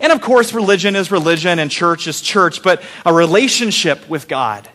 And 0.00 0.10
of 0.10 0.22
course, 0.22 0.54
religion 0.54 0.96
is 0.96 1.10
religion 1.10 1.58
and 1.58 1.70
church 1.70 2.06
is 2.06 2.22
church, 2.22 2.62
but 2.62 2.82
a 3.04 3.12
relationship 3.12 4.08
with 4.08 4.26
God, 4.26 4.68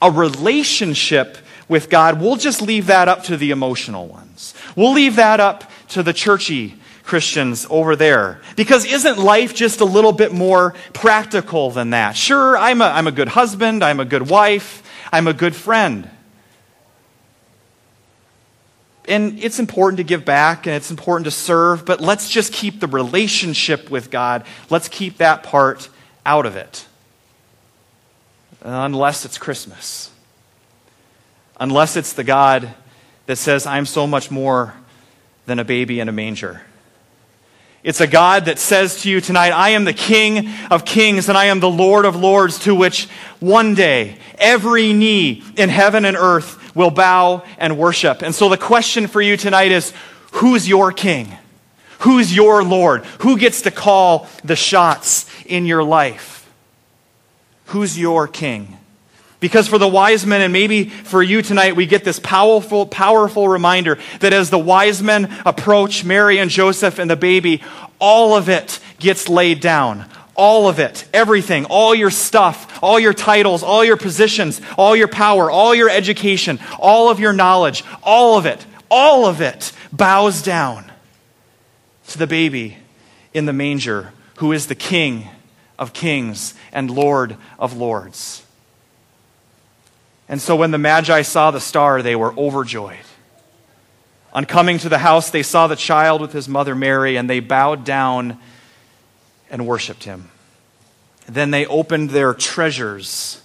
a 0.00 0.12
relationship 0.12 1.38
with 1.68 1.90
God, 1.90 2.20
we'll 2.20 2.36
just 2.36 2.62
leave 2.62 2.86
that 2.86 3.08
up 3.08 3.24
to 3.24 3.36
the 3.36 3.50
emotional 3.50 4.06
ones. 4.06 4.54
We'll 4.76 4.92
leave 4.92 5.16
that 5.16 5.40
up 5.40 5.70
to 5.88 6.04
the 6.04 6.12
churchy 6.12 6.76
Christians 7.02 7.66
over 7.70 7.96
there. 7.96 8.40
Because 8.56 8.84
isn't 8.84 9.18
life 9.18 9.54
just 9.54 9.80
a 9.80 9.84
little 9.84 10.12
bit 10.12 10.32
more 10.32 10.74
practical 10.92 11.70
than 11.70 11.90
that? 11.90 12.16
Sure, 12.16 12.56
I'm 12.56 12.80
a, 12.80 12.86
I'm 12.86 13.06
a 13.06 13.12
good 13.12 13.28
husband, 13.28 13.82
I'm 13.82 14.00
a 14.00 14.04
good 14.04 14.28
wife, 14.28 14.82
I'm 15.12 15.26
a 15.26 15.32
good 15.32 15.54
friend. 15.54 16.08
And 19.06 19.38
it's 19.40 19.58
important 19.58 19.96
to 19.96 20.04
give 20.04 20.24
back 20.24 20.66
and 20.66 20.76
it's 20.76 20.90
important 20.90 21.24
to 21.24 21.30
serve, 21.30 21.84
but 21.84 22.00
let's 22.00 22.30
just 22.30 22.52
keep 22.52 22.80
the 22.80 22.86
relationship 22.86 23.90
with 23.90 24.10
God, 24.10 24.44
let's 24.68 24.88
keep 24.88 25.18
that 25.18 25.42
part 25.42 25.88
out 26.24 26.46
of 26.46 26.56
it. 26.56 26.86
Unless 28.62 29.24
it's 29.24 29.38
Christmas 29.38 30.10
unless 31.60 31.94
it's 31.96 32.14
the 32.14 32.24
God 32.24 32.74
that 33.26 33.36
says, 33.36 33.66
I'm 33.66 33.86
so 33.86 34.06
much 34.06 34.30
more 34.30 34.74
than 35.46 35.58
a 35.58 35.64
baby 35.64 36.00
in 36.00 36.08
a 36.08 36.12
manger. 36.12 36.62
It's 37.82 38.00
a 38.02 38.06
God 38.06 38.44
that 38.44 38.58
says 38.58 39.02
to 39.02 39.10
you 39.10 39.22
tonight, 39.22 39.52
I 39.52 39.70
am 39.70 39.84
the 39.84 39.94
King 39.94 40.50
of 40.70 40.84
kings 40.84 41.30
and 41.30 41.38
I 41.38 41.46
am 41.46 41.60
the 41.60 41.70
Lord 41.70 42.04
of 42.04 42.14
lords, 42.14 42.58
to 42.60 42.74
which 42.74 43.06
one 43.40 43.74
day 43.74 44.18
every 44.36 44.92
knee 44.92 45.42
in 45.56 45.70
heaven 45.70 46.04
and 46.04 46.16
earth 46.16 46.76
will 46.76 46.90
bow 46.90 47.42
and 47.56 47.78
worship. 47.78 48.20
And 48.22 48.34
so 48.34 48.50
the 48.50 48.58
question 48.58 49.06
for 49.06 49.22
you 49.22 49.38
tonight 49.38 49.72
is 49.72 49.94
who's 50.32 50.68
your 50.68 50.92
King? 50.92 51.34
Who's 52.00 52.34
your 52.34 52.62
Lord? 52.62 53.04
Who 53.20 53.38
gets 53.38 53.62
to 53.62 53.70
call 53.70 54.28
the 54.44 54.56
shots 54.56 55.26
in 55.46 55.64
your 55.64 55.82
life? 55.82 56.50
Who's 57.66 57.98
your 57.98 58.28
King? 58.28 58.76
Because 59.40 59.66
for 59.66 59.78
the 59.78 59.88
wise 59.88 60.26
men, 60.26 60.42
and 60.42 60.52
maybe 60.52 60.90
for 60.90 61.22
you 61.22 61.40
tonight, 61.40 61.74
we 61.74 61.86
get 61.86 62.04
this 62.04 62.20
powerful, 62.20 62.84
powerful 62.84 63.48
reminder 63.48 63.98
that 64.20 64.34
as 64.34 64.50
the 64.50 64.58
wise 64.58 65.02
men 65.02 65.34
approach 65.46 66.04
Mary 66.04 66.38
and 66.38 66.50
Joseph 66.50 66.98
and 66.98 67.10
the 67.10 67.16
baby, 67.16 67.62
all 67.98 68.36
of 68.36 68.50
it 68.50 68.78
gets 68.98 69.28
laid 69.28 69.60
down. 69.60 70.04
All 70.34 70.68
of 70.68 70.78
it, 70.78 71.06
everything, 71.12 71.64
all 71.66 71.94
your 71.94 72.10
stuff, 72.10 72.82
all 72.82 73.00
your 73.00 73.12
titles, 73.12 73.62
all 73.62 73.84
your 73.84 73.96
positions, 73.96 74.60
all 74.78 74.94
your 74.94 75.08
power, 75.08 75.50
all 75.50 75.74
your 75.74 75.90
education, 75.90 76.58
all 76.78 77.10
of 77.10 77.18
your 77.18 77.32
knowledge, 77.32 77.82
all 78.02 78.38
of 78.38 78.46
it, 78.46 78.64
all 78.90 79.26
of 79.26 79.40
it 79.40 79.72
bows 79.92 80.42
down 80.42 80.90
to 82.08 82.18
the 82.18 82.26
baby 82.26 82.78
in 83.34 83.46
the 83.46 83.52
manger 83.52 84.12
who 84.36 84.52
is 84.52 84.66
the 84.66 84.74
King 84.74 85.28
of 85.78 85.92
kings 85.92 86.54
and 86.72 86.90
Lord 86.90 87.36
of 87.58 87.76
lords. 87.76 88.42
And 90.30 90.40
so 90.40 90.54
when 90.54 90.70
the 90.70 90.78
Magi 90.78 91.22
saw 91.22 91.50
the 91.50 91.60
star, 91.60 92.02
they 92.02 92.14
were 92.14 92.32
overjoyed. 92.38 93.00
On 94.32 94.44
coming 94.44 94.78
to 94.78 94.88
the 94.88 94.98
house, 94.98 95.28
they 95.28 95.42
saw 95.42 95.66
the 95.66 95.74
child 95.74 96.20
with 96.20 96.32
his 96.32 96.48
mother 96.48 96.76
Mary, 96.76 97.16
and 97.16 97.28
they 97.28 97.40
bowed 97.40 97.84
down 97.84 98.38
and 99.50 99.66
worshiped 99.66 100.04
him. 100.04 100.30
Then 101.26 101.50
they 101.50 101.66
opened 101.66 102.10
their 102.10 102.32
treasures 102.32 103.42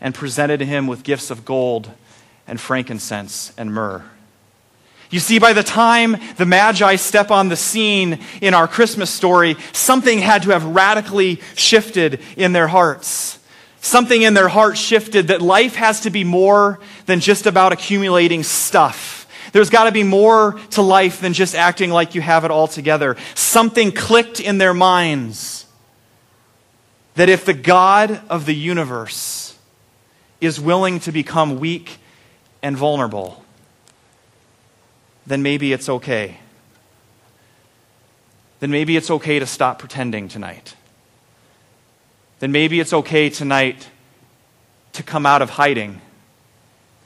and 0.00 0.12
presented 0.12 0.60
him 0.60 0.88
with 0.88 1.04
gifts 1.04 1.30
of 1.30 1.44
gold 1.44 1.88
and 2.48 2.60
frankincense 2.60 3.52
and 3.56 3.72
myrrh. 3.72 4.04
You 5.10 5.20
see, 5.20 5.38
by 5.38 5.52
the 5.52 5.62
time 5.62 6.16
the 6.36 6.46
Magi 6.46 6.96
step 6.96 7.30
on 7.30 7.48
the 7.48 7.56
scene 7.56 8.18
in 8.40 8.54
our 8.54 8.66
Christmas 8.66 9.08
story, 9.08 9.54
something 9.72 10.18
had 10.18 10.42
to 10.42 10.50
have 10.50 10.64
radically 10.64 11.40
shifted 11.54 12.20
in 12.36 12.52
their 12.52 12.66
hearts 12.66 13.37
something 13.88 14.22
in 14.22 14.34
their 14.34 14.48
heart 14.48 14.76
shifted 14.76 15.28
that 15.28 15.42
life 15.42 15.74
has 15.74 16.00
to 16.00 16.10
be 16.10 16.24
more 16.24 16.78
than 17.06 17.20
just 17.20 17.46
about 17.46 17.72
accumulating 17.72 18.42
stuff. 18.42 19.26
There's 19.52 19.70
got 19.70 19.84
to 19.84 19.92
be 19.92 20.02
more 20.02 20.60
to 20.70 20.82
life 20.82 21.20
than 21.20 21.32
just 21.32 21.54
acting 21.54 21.90
like 21.90 22.14
you 22.14 22.20
have 22.20 22.44
it 22.44 22.50
all 22.50 22.68
together. 22.68 23.16
Something 23.34 23.92
clicked 23.92 24.40
in 24.40 24.58
their 24.58 24.74
minds 24.74 25.66
that 27.14 27.28
if 27.28 27.44
the 27.44 27.54
God 27.54 28.20
of 28.28 28.46
the 28.46 28.54
universe 28.54 29.56
is 30.40 30.60
willing 30.60 31.00
to 31.00 31.10
become 31.10 31.58
weak 31.58 31.98
and 32.62 32.76
vulnerable, 32.76 33.44
then 35.26 35.42
maybe 35.42 35.72
it's 35.72 35.88
okay. 35.88 36.38
Then 38.60 38.70
maybe 38.70 38.96
it's 38.96 39.10
okay 39.10 39.38
to 39.38 39.46
stop 39.46 39.78
pretending 39.78 40.28
tonight 40.28 40.74
then 42.38 42.52
maybe 42.52 42.80
it's 42.80 42.92
okay 42.92 43.30
tonight 43.30 43.88
to 44.92 45.02
come 45.02 45.26
out 45.26 45.42
of 45.42 45.50
hiding, 45.50 46.00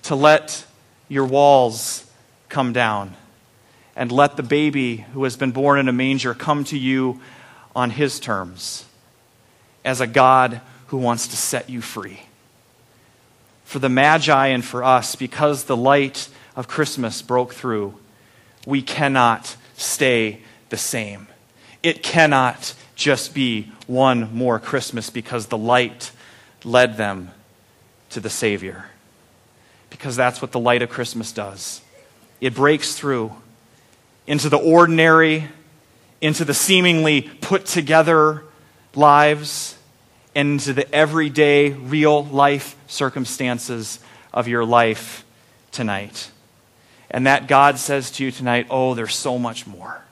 to 0.02 0.14
let 0.14 0.66
your 1.08 1.24
walls 1.24 2.06
come 2.48 2.72
down, 2.72 3.14
and 3.96 4.10
let 4.10 4.36
the 4.36 4.42
baby 4.42 4.96
who 4.96 5.24
has 5.24 5.36
been 5.36 5.52
born 5.52 5.78
in 5.78 5.88
a 5.88 5.92
manger 5.92 6.34
come 6.34 6.64
to 6.64 6.78
you 6.78 7.20
on 7.74 7.90
his 7.90 8.20
terms 8.20 8.84
as 9.84 10.00
a 10.00 10.06
God 10.06 10.60
who 10.86 10.96
wants 10.96 11.28
to 11.28 11.36
set 11.36 11.68
you 11.68 11.80
free. 11.80 12.20
For 13.64 13.78
the 13.78 13.88
Magi 13.88 14.46
and 14.48 14.64
for 14.64 14.84
us, 14.84 15.16
because 15.16 15.64
the 15.64 15.76
light 15.76 16.28
of 16.54 16.68
Christmas 16.68 17.22
broke 17.22 17.54
through, 17.54 17.94
we 18.66 18.82
cannot 18.82 19.56
stay 19.76 20.40
the 20.68 20.76
same. 20.76 21.26
It 21.82 22.02
cannot 22.02 22.74
just 22.94 23.34
be 23.34 23.70
one 23.86 24.34
more 24.34 24.58
Christmas 24.58 25.10
because 25.10 25.46
the 25.46 25.58
light 25.58 26.12
led 26.64 26.96
them 26.96 27.30
to 28.10 28.20
the 28.20 28.30
Savior. 28.30 28.86
Because 29.90 30.16
that's 30.16 30.40
what 30.40 30.52
the 30.52 30.60
light 30.60 30.82
of 30.82 30.90
Christmas 30.90 31.32
does. 31.32 31.80
It 32.40 32.54
breaks 32.54 32.94
through 32.94 33.32
into 34.26 34.48
the 34.48 34.58
ordinary, 34.58 35.48
into 36.20 36.44
the 36.44 36.54
seemingly 36.54 37.22
put 37.22 37.66
together 37.66 38.44
lives, 38.94 39.76
and 40.34 40.52
into 40.52 40.72
the 40.72 40.92
everyday, 40.94 41.70
real 41.70 42.24
life 42.24 42.76
circumstances 42.86 43.98
of 44.32 44.48
your 44.48 44.64
life 44.64 45.24
tonight. 45.72 46.30
And 47.10 47.26
that 47.26 47.46
God 47.48 47.78
says 47.78 48.10
to 48.12 48.24
you 48.24 48.30
tonight, 48.30 48.66
oh, 48.70 48.94
there's 48.94 49.14
so 49.14 49.38
much 49.38 49.66
more. 49.66 50.02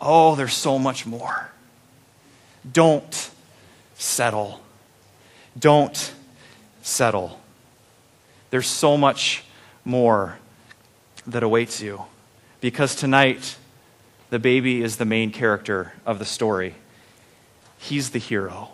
Oh, 0.00 0.34
there's 0.34 0.54
so 0.54 0.78
much 0.78 1.06
more. 1.06 1.50
Don't 2.70 3.30
settle. 3.94 4.60
Don't 5.58 6.12
settle. 6.82 7.38
There's 8.50 8.66
so 8.66 8.96
much 8.96 9.44
more 9.84 10.38
that 11.26 11.42
awaits 11.42 11.80
you. 11.80 12.02
Because 12.60 12.94
tonight, 12.94 13.56
the 14.30 14.38
baby 14.38 14.82
is 14.82 14.96
the 14.96 15.04
main 15.04 15.30
character 15.30 15.92
of 16.06 16.18
the 16.18 16.24
story. 16.24 16.74
He's 17.78 18.10
the 18.10 18.18
hero. 18.18 18.70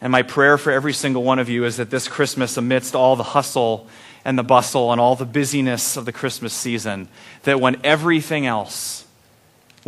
And 0.00 0.12
my 0.12 0.22
prayer 0.22 0.58
for 0.58 0.70
every 0.70 0.92
single 0.92 1.24
one 1.24 1.38
of 1.38 1.48
you 1.48 1.64
is 1.64 1.76
that 1.78 1.90
this 1.90 2.06
Christmas, 2.06 2.56
amidst 2.56 2.94
all 2.94 3.16
the 3.16 3.24
hustle 3.24 3.88
and 4.24 4.38
the 4.38 4.44
bustle 4.44 4.92
and 4.92 5.00
all 5.00 5.16
the 5.16 5.24
busyness 5.24 5.96
of 5.96 6.04
the 6.04 6.12
Christmas 6.12 6.52
season, 6.52 7.08
that 7.42 7.60
when 7.60 7.80
everything 7.82 8.46
else 8.46 9.04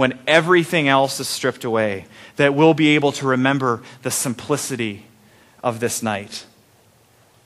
when 0.01 0.19
everything 0.27 0.89
else 0.89 1.21
is 1.21 1.29
stripped 1.29 1.63
away, 1.63 2.07
that 2.37 2.55
we'll 2.55 2.73
be 2.73 2.89
able 2.95 3.13
to 3.13 3.27
remember 3.27 3.83
the 4.01 4.11
simplicity 4.11 5.05
of 5.63 5.79
this 5.79 6.03
night. 6.03 6.47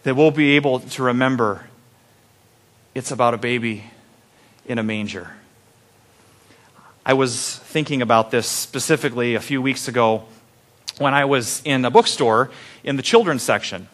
That 0.04 0.14
we'll 0.14 0.30
be 0.30 0.52
able 0.52 0.78
to 0.78 1.02
remember 1.02 1.66
it's 2.94 3.10
about 3.10 3.34
a 3.34 3.38
baby 3.38 3.82
in 4.66 4.78
a 4.78 4.84
manger. 4.84 5.32
I 7.04 7.14
was 7.14 7.56
thinking 7.56 8.00
about 8.00 8.30
this 8.30 8.46
specifically 8.46 9.34
a 9.34 9.40
few 9.40 9.60
weeks 9.60 9.88
ago 9.88 10.22
when 10.98 11.12
I 11.12 11.24
was 11.24 11.60
in 11.64 11.84
a 11.84 11.90
bookstore 11.90 12.52
in 12.84 12.94
the 12.94 13.02
children's 13.02 13.42
section. 13.42 13.88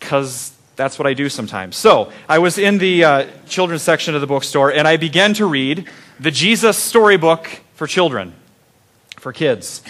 Because 0.00 0.50
that's 0.78 0.96
what 0.96 1.08
I 1.08 1.12
do 1.12 1.28
sometimes. 1.28 1.76
So, 1.76 2.12
I 2.28 2.38
was 2.38 2.56
in 2.56 2.78
the 2.78 3.02
uh, 3.02 3.26
children's 3.48 3.82
section 3.82 4.14
of 4.14 4.20
the 4.20 4.28
bookstore 4.28 4.72
and 4.72 4.86
I 4.86 4.96
began 4.96 5.34
to 5.34 5.44
read 5.44 5.88
the 6.20 6.30
Jesus 6.30 6.78
storybook 6.78 7.48
for 7.74 7.88
children, 7.88 8.32
for 9.16 9.32
kids. 9.32 9.82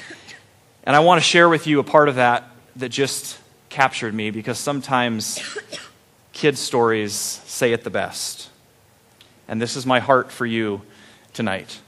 And 0.85 0.96
I 0.96 1.01
want 1.01 1.20
to 1.20 1.22
share 1.22 1.46
with 1.51 1.66
you 1.66 1.79
a 1.79 1.85
part 1.85 2.09
of 2.09 2.14
that 2.14 2.51
that 2.77 2.88
just 2.88 3.38
captured 3.68 4.14
me 4.14 4.31
because 4.31 4.59
sometimes 4.59 5.59
kids' 6.33 6.59
stories 6.59 7.12
say 7.12 7.74
it 7.74 7.85
the 7.85 7.90
best. 7.90 8.48
And 9.46 9.61
this 9.61 9.77
is 9.77 9.85
my 9.85 10.01
heart 10.01 10.33
for 10.33 10.46
you 10.46 10.81
tonight. 11.35 11.81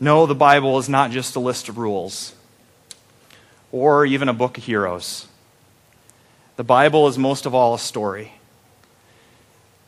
No, 0.00 0.24
the 0.24 0.34
Bible 0.34 0.78
is 0.78 0.88
not 0.88 1.10
just 1.10 1.36
a 1.36 1.40
list 1.40 1.68
of 1.68 1.76
rules 1.76 2.34
or 3.72 4.06
even 4.06 4.30
a 4.30 4.34
book 4.34 4.56
of 4.56 4.64
heroes. 4.64 5.28
The 6.56 6.64
Bible 6.64 7.08
is 7.08 7.18
most 7.18 7.46
of 7.46 7.54
all 7.54 7.74
a 7.74 7.78
story. 7.78 8.32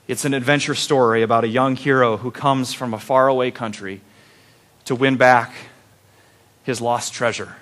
It's 0.08 0.24
an 0.24 0.34
adventure 0.34 0.74
story 0.74 1.22
about 1.22 1.44
a 1.44 1.48
young 1.48 1.76
hero 1.76 2.16
who 2.16 2.32
comes 2.32 2.72
from 2.72 2.92
a 2.92 2.98
faraway 2.98 3.52
country 3.52 4.00
to 4.84 4.96
win 4.96 5.16
back 5.16 5.52
his 6.64 6.80
lost 6.80 7.12
treasure. 7.12 7.56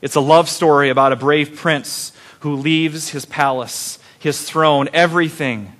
It's 0.00 0.14
a 0.14 0.20
love 0.20 0.48
story 0.48 0.88
about 0.88 1.12
a 1.12 1.16
brave 1.16 1.56
prince 1.56 2.12
who 2.40 2.54
leaves 2.54 3.10
his 3.10 3.26
palace, 3.26 3.98
his 4.18 4.42
throne, 4.42 4.88
everything 4.94 5.72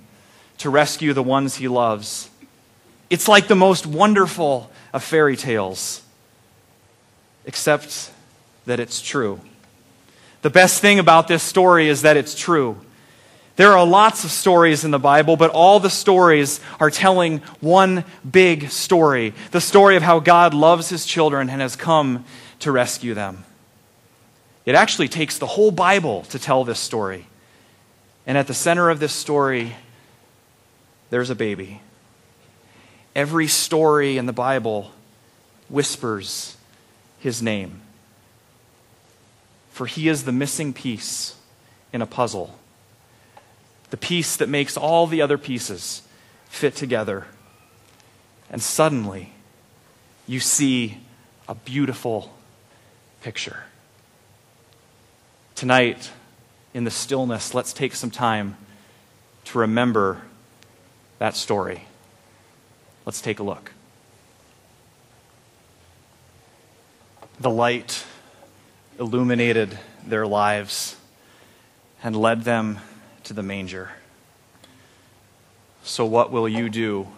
to 0.58 0.68
rescue 0.68 1.14
the 1.14 1.22
ones 1.22 1.56
he 1.56 1.68
loves. 1.68 2.28
It's 3.08 3.28
like 3.28 3.48
the 3.48 3.56
most 3.56 3.86
wonderful 3.86 4.70
of 4.92 5.02
fairy 5.02 5.36
tales, 5.36 6.02
except 7.46 8.10
that 8.66 8.80
it's 8.80 9.00
true. 9.00 9.40
The 10.42 10.50
best 10.50 10.80
thing 10.80 10.98
about 10.98 11.28
this 11.28 11.42
story 11.42 11.88
is 11.88 12.02
that 12.02 12.16
it's 12.16 12.34
true. 12.34 12.76
There 13.56 13.76
are 13.76 13.84
lots 13.84 14.22
of 14.22 14.30
stories 14.30 14.84
in 14.84 14.92
the 14.92 15.00
Bible, 15.00 15.36
but 15.36 15.50
all 15.50 15.80
the 15.80 15.90
stories 15.90 16.60
are 16.78 16.92
telling 16.92 17.38
one 17.58 18.04
big 18.30 18.70
story 18.70 19.34
the 19.50 19.60
story 19.60 19.96
of 19.96 20.02
how 20.04 20.20
God 20.20 20.54
loves 20.54 20.88
his 20.88 21.04
children 21.04 21.50
and 21.50 21.60
has 21.60 21.74
come 21.74 22.24
to 22.60 22.70
rescue 22.70 23.14
them. 23.14 23.44
It 24.64 24.76
actually 24.76 25.08
takes 25.08 25.38
the 25.38 25.46
whole 25.46 25.72
Bible 25.72 26.22
to 26.24 26.38
tell 26.38 26.62
this 26.62 26.78
story. 26.78 27.26
And 28.28 28.38
at 28.38 28.46
the 28.46 28.54
center 28.54 28.90
of 28.90 29.00
this 29.00 29.12
story, 29.12 29.74
there's 31.10 31.30
a 31.30 31.34
baby. 31.34 31.80
Every 33.16 33.48
story 33.48 34.18
in 34.18 34.26
the 34.26 34.32
Bible 34.32 34.92
whispers 35.68 36.56
his 37.18 37.42
name. 37.42 37.80
For 39.78 39.86
he 39.86 40.08
is 40.08 40.24
the 40.24 40.32
missing 40.32 40.72
piece 40.72 41.36
in 41.92 42.02
a 42.02 42.06
puzzle, 42.06 42.58
the 43.90 43.96
piece 43.96 44.34
that 44.34 44.48
makes 44.48 44.76
all 44.76 45.06
the 45.06 45.22
other 45.22 45.38
pieces 45.38 46.02
fit 46.48 46.74
together. 46.74 47.28
And 48.50 48.60
suddenly, 48.60 49.34
you 50.26 50.40
see 50.40 50.98
a 51.46 51.54
beautiful 51.54 52.34
picture. 53.22 53.66
Tonight, 55.54 56.10
in 56.74 56.82
the 56.82 56.90
stillness, 56.90 57.54
let's 57.54 57.72
take 57.72 57.94
some 57.94 58.10
time 58.10 58.56
to 59.44 59.58
remember 59.58 60.22
that 61.20 61.36
story. 61.36 61.84
Let's 63.06 63.20
take 63.20 63.38
a 63.38 63.44
look. 63.44 63.70
The 67.38 67.50
light 67.50 68.04
illuminated 68.98 69.78
their 70.06 70.26
lives 70.26 70.96
and 72.02 72.16
led 72.16 72.42
them 72.42 72.78
to 73.24 73.32
the 73.32 73.42
manger. 73.42 73.90
So, 75.84 76.04
what 76.04 76.30
will 76.30 76.48
you 76.48 76.68
do 76.68 77.08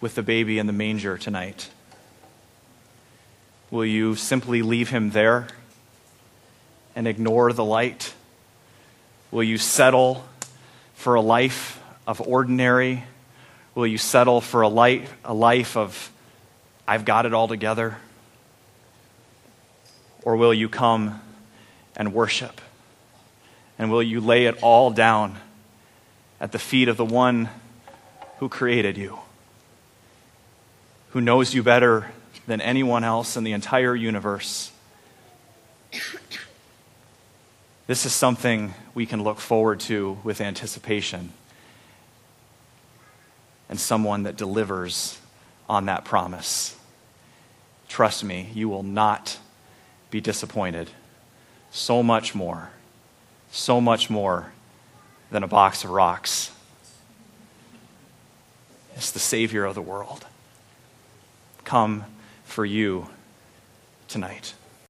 with 0.00 0.14
the 0.14 0.22
baby 0.22 0.58
in 0.58 0.66
the 0.66 0.72
manger 0.72 1.16
tonight? 1.16 1.70
Will 3.70 3.84
you 3.84 4.14
simply 4.14 4.62
leave 4.62 4.90
him 4.90 5.10
there 5.10 5.48
and 6.94 7.06
ignore 7.06 7.52
the 7.52 7.64
light? 7.64 8.14
Will 9.30 9.42
you 9.42 9.58
settle 9.58 10.24
for 10.94 11.14
a 11.14 11.20
life 11.20 11.80
of 12.06 12.20
ordinary? 12.20 13.04
Will 13.74 13.86
you 13.86 13.98
settle 13.98 14.40
for 14.40 14.62
a, 14.62 14.68
light, 14.68 15.08
a 15.24 15.34
life 15.34 15.76
of, 15.76 16.10
I've 16.86 17.04
got 17.04 17.26
it 17.26 17.34
all 17.34 17.48
together? 17.48 17.96
Or 20.26 20.34
will 20.34 20.52
you 20.52 20.68
come 20.68 21.22
and 21.96 22.12
worship? 22.12 22.60
And 23.78 23.92
will 23.92 24.02
you 24.02 24.20
lay 24.20 24.46
it 24.46 24.60
all 24.60 24.90
down 24.90 25.38
at 26.40 26.50
the 26.50 26.58
feet 26.58 26.88
of 26.88 26.96
the 26.96 27.04
one 27.04 27.48
who 28.38 28.48
created 28.48 28.98
you, 28.98 29.20
who 31.10 31.20
knows 31.20 31.54
you 31.54 31.62
better 31.62 32.10
than 32.48 32.60
anyone 32.60 33.04
else 33.04 33.36
in 33.36 33.44
the 33.44 33.52
entire 33.52 33.94
universe? 33.94 34.72
This 37.86 38.04
is 38.04 38.12
something 38.12 38.74
we 38.94 39.06
can 39.06 39.22
look 39.22 39.38
forward 39.38 39.78
to 39.80 40.18
with 40.24 40.40
anticipation 40.40 41.32
and 43.68 43.78
someone 43.78 44.24
that 44.24 44.36
delivers 44.36 45.18
on 45.68 45.86
that 45.86 46.04
promise. 46.04 46.76
Trust 47.88 48.24
me, 48.24 48.50
you 48.54 48.68
will 48.68 48.82
not 48.82 49.38
be 50.10 50.20
disappointed. 50.20 50.90
So 51.70 52.02
much 52.02 52.34
more, 52.34 52.70
so 53.50 53.80
much 53.80 54.08
more 54.08 54.52
than 55.30 55.42
a 55.42 55.48
box 55.48 55.84
of 55.84 55.90
rocks. 55.90 56.52
It's 58.94 59.10
the 59.10 59.18
Savior 59.18 59.64
of 59.64 59.74
the 59.74 59.82
world. 59.82 60.24
Come 61.64 62.04
for 62.44 62.64
you 62.64 63.08
tonight. 64.08 64.54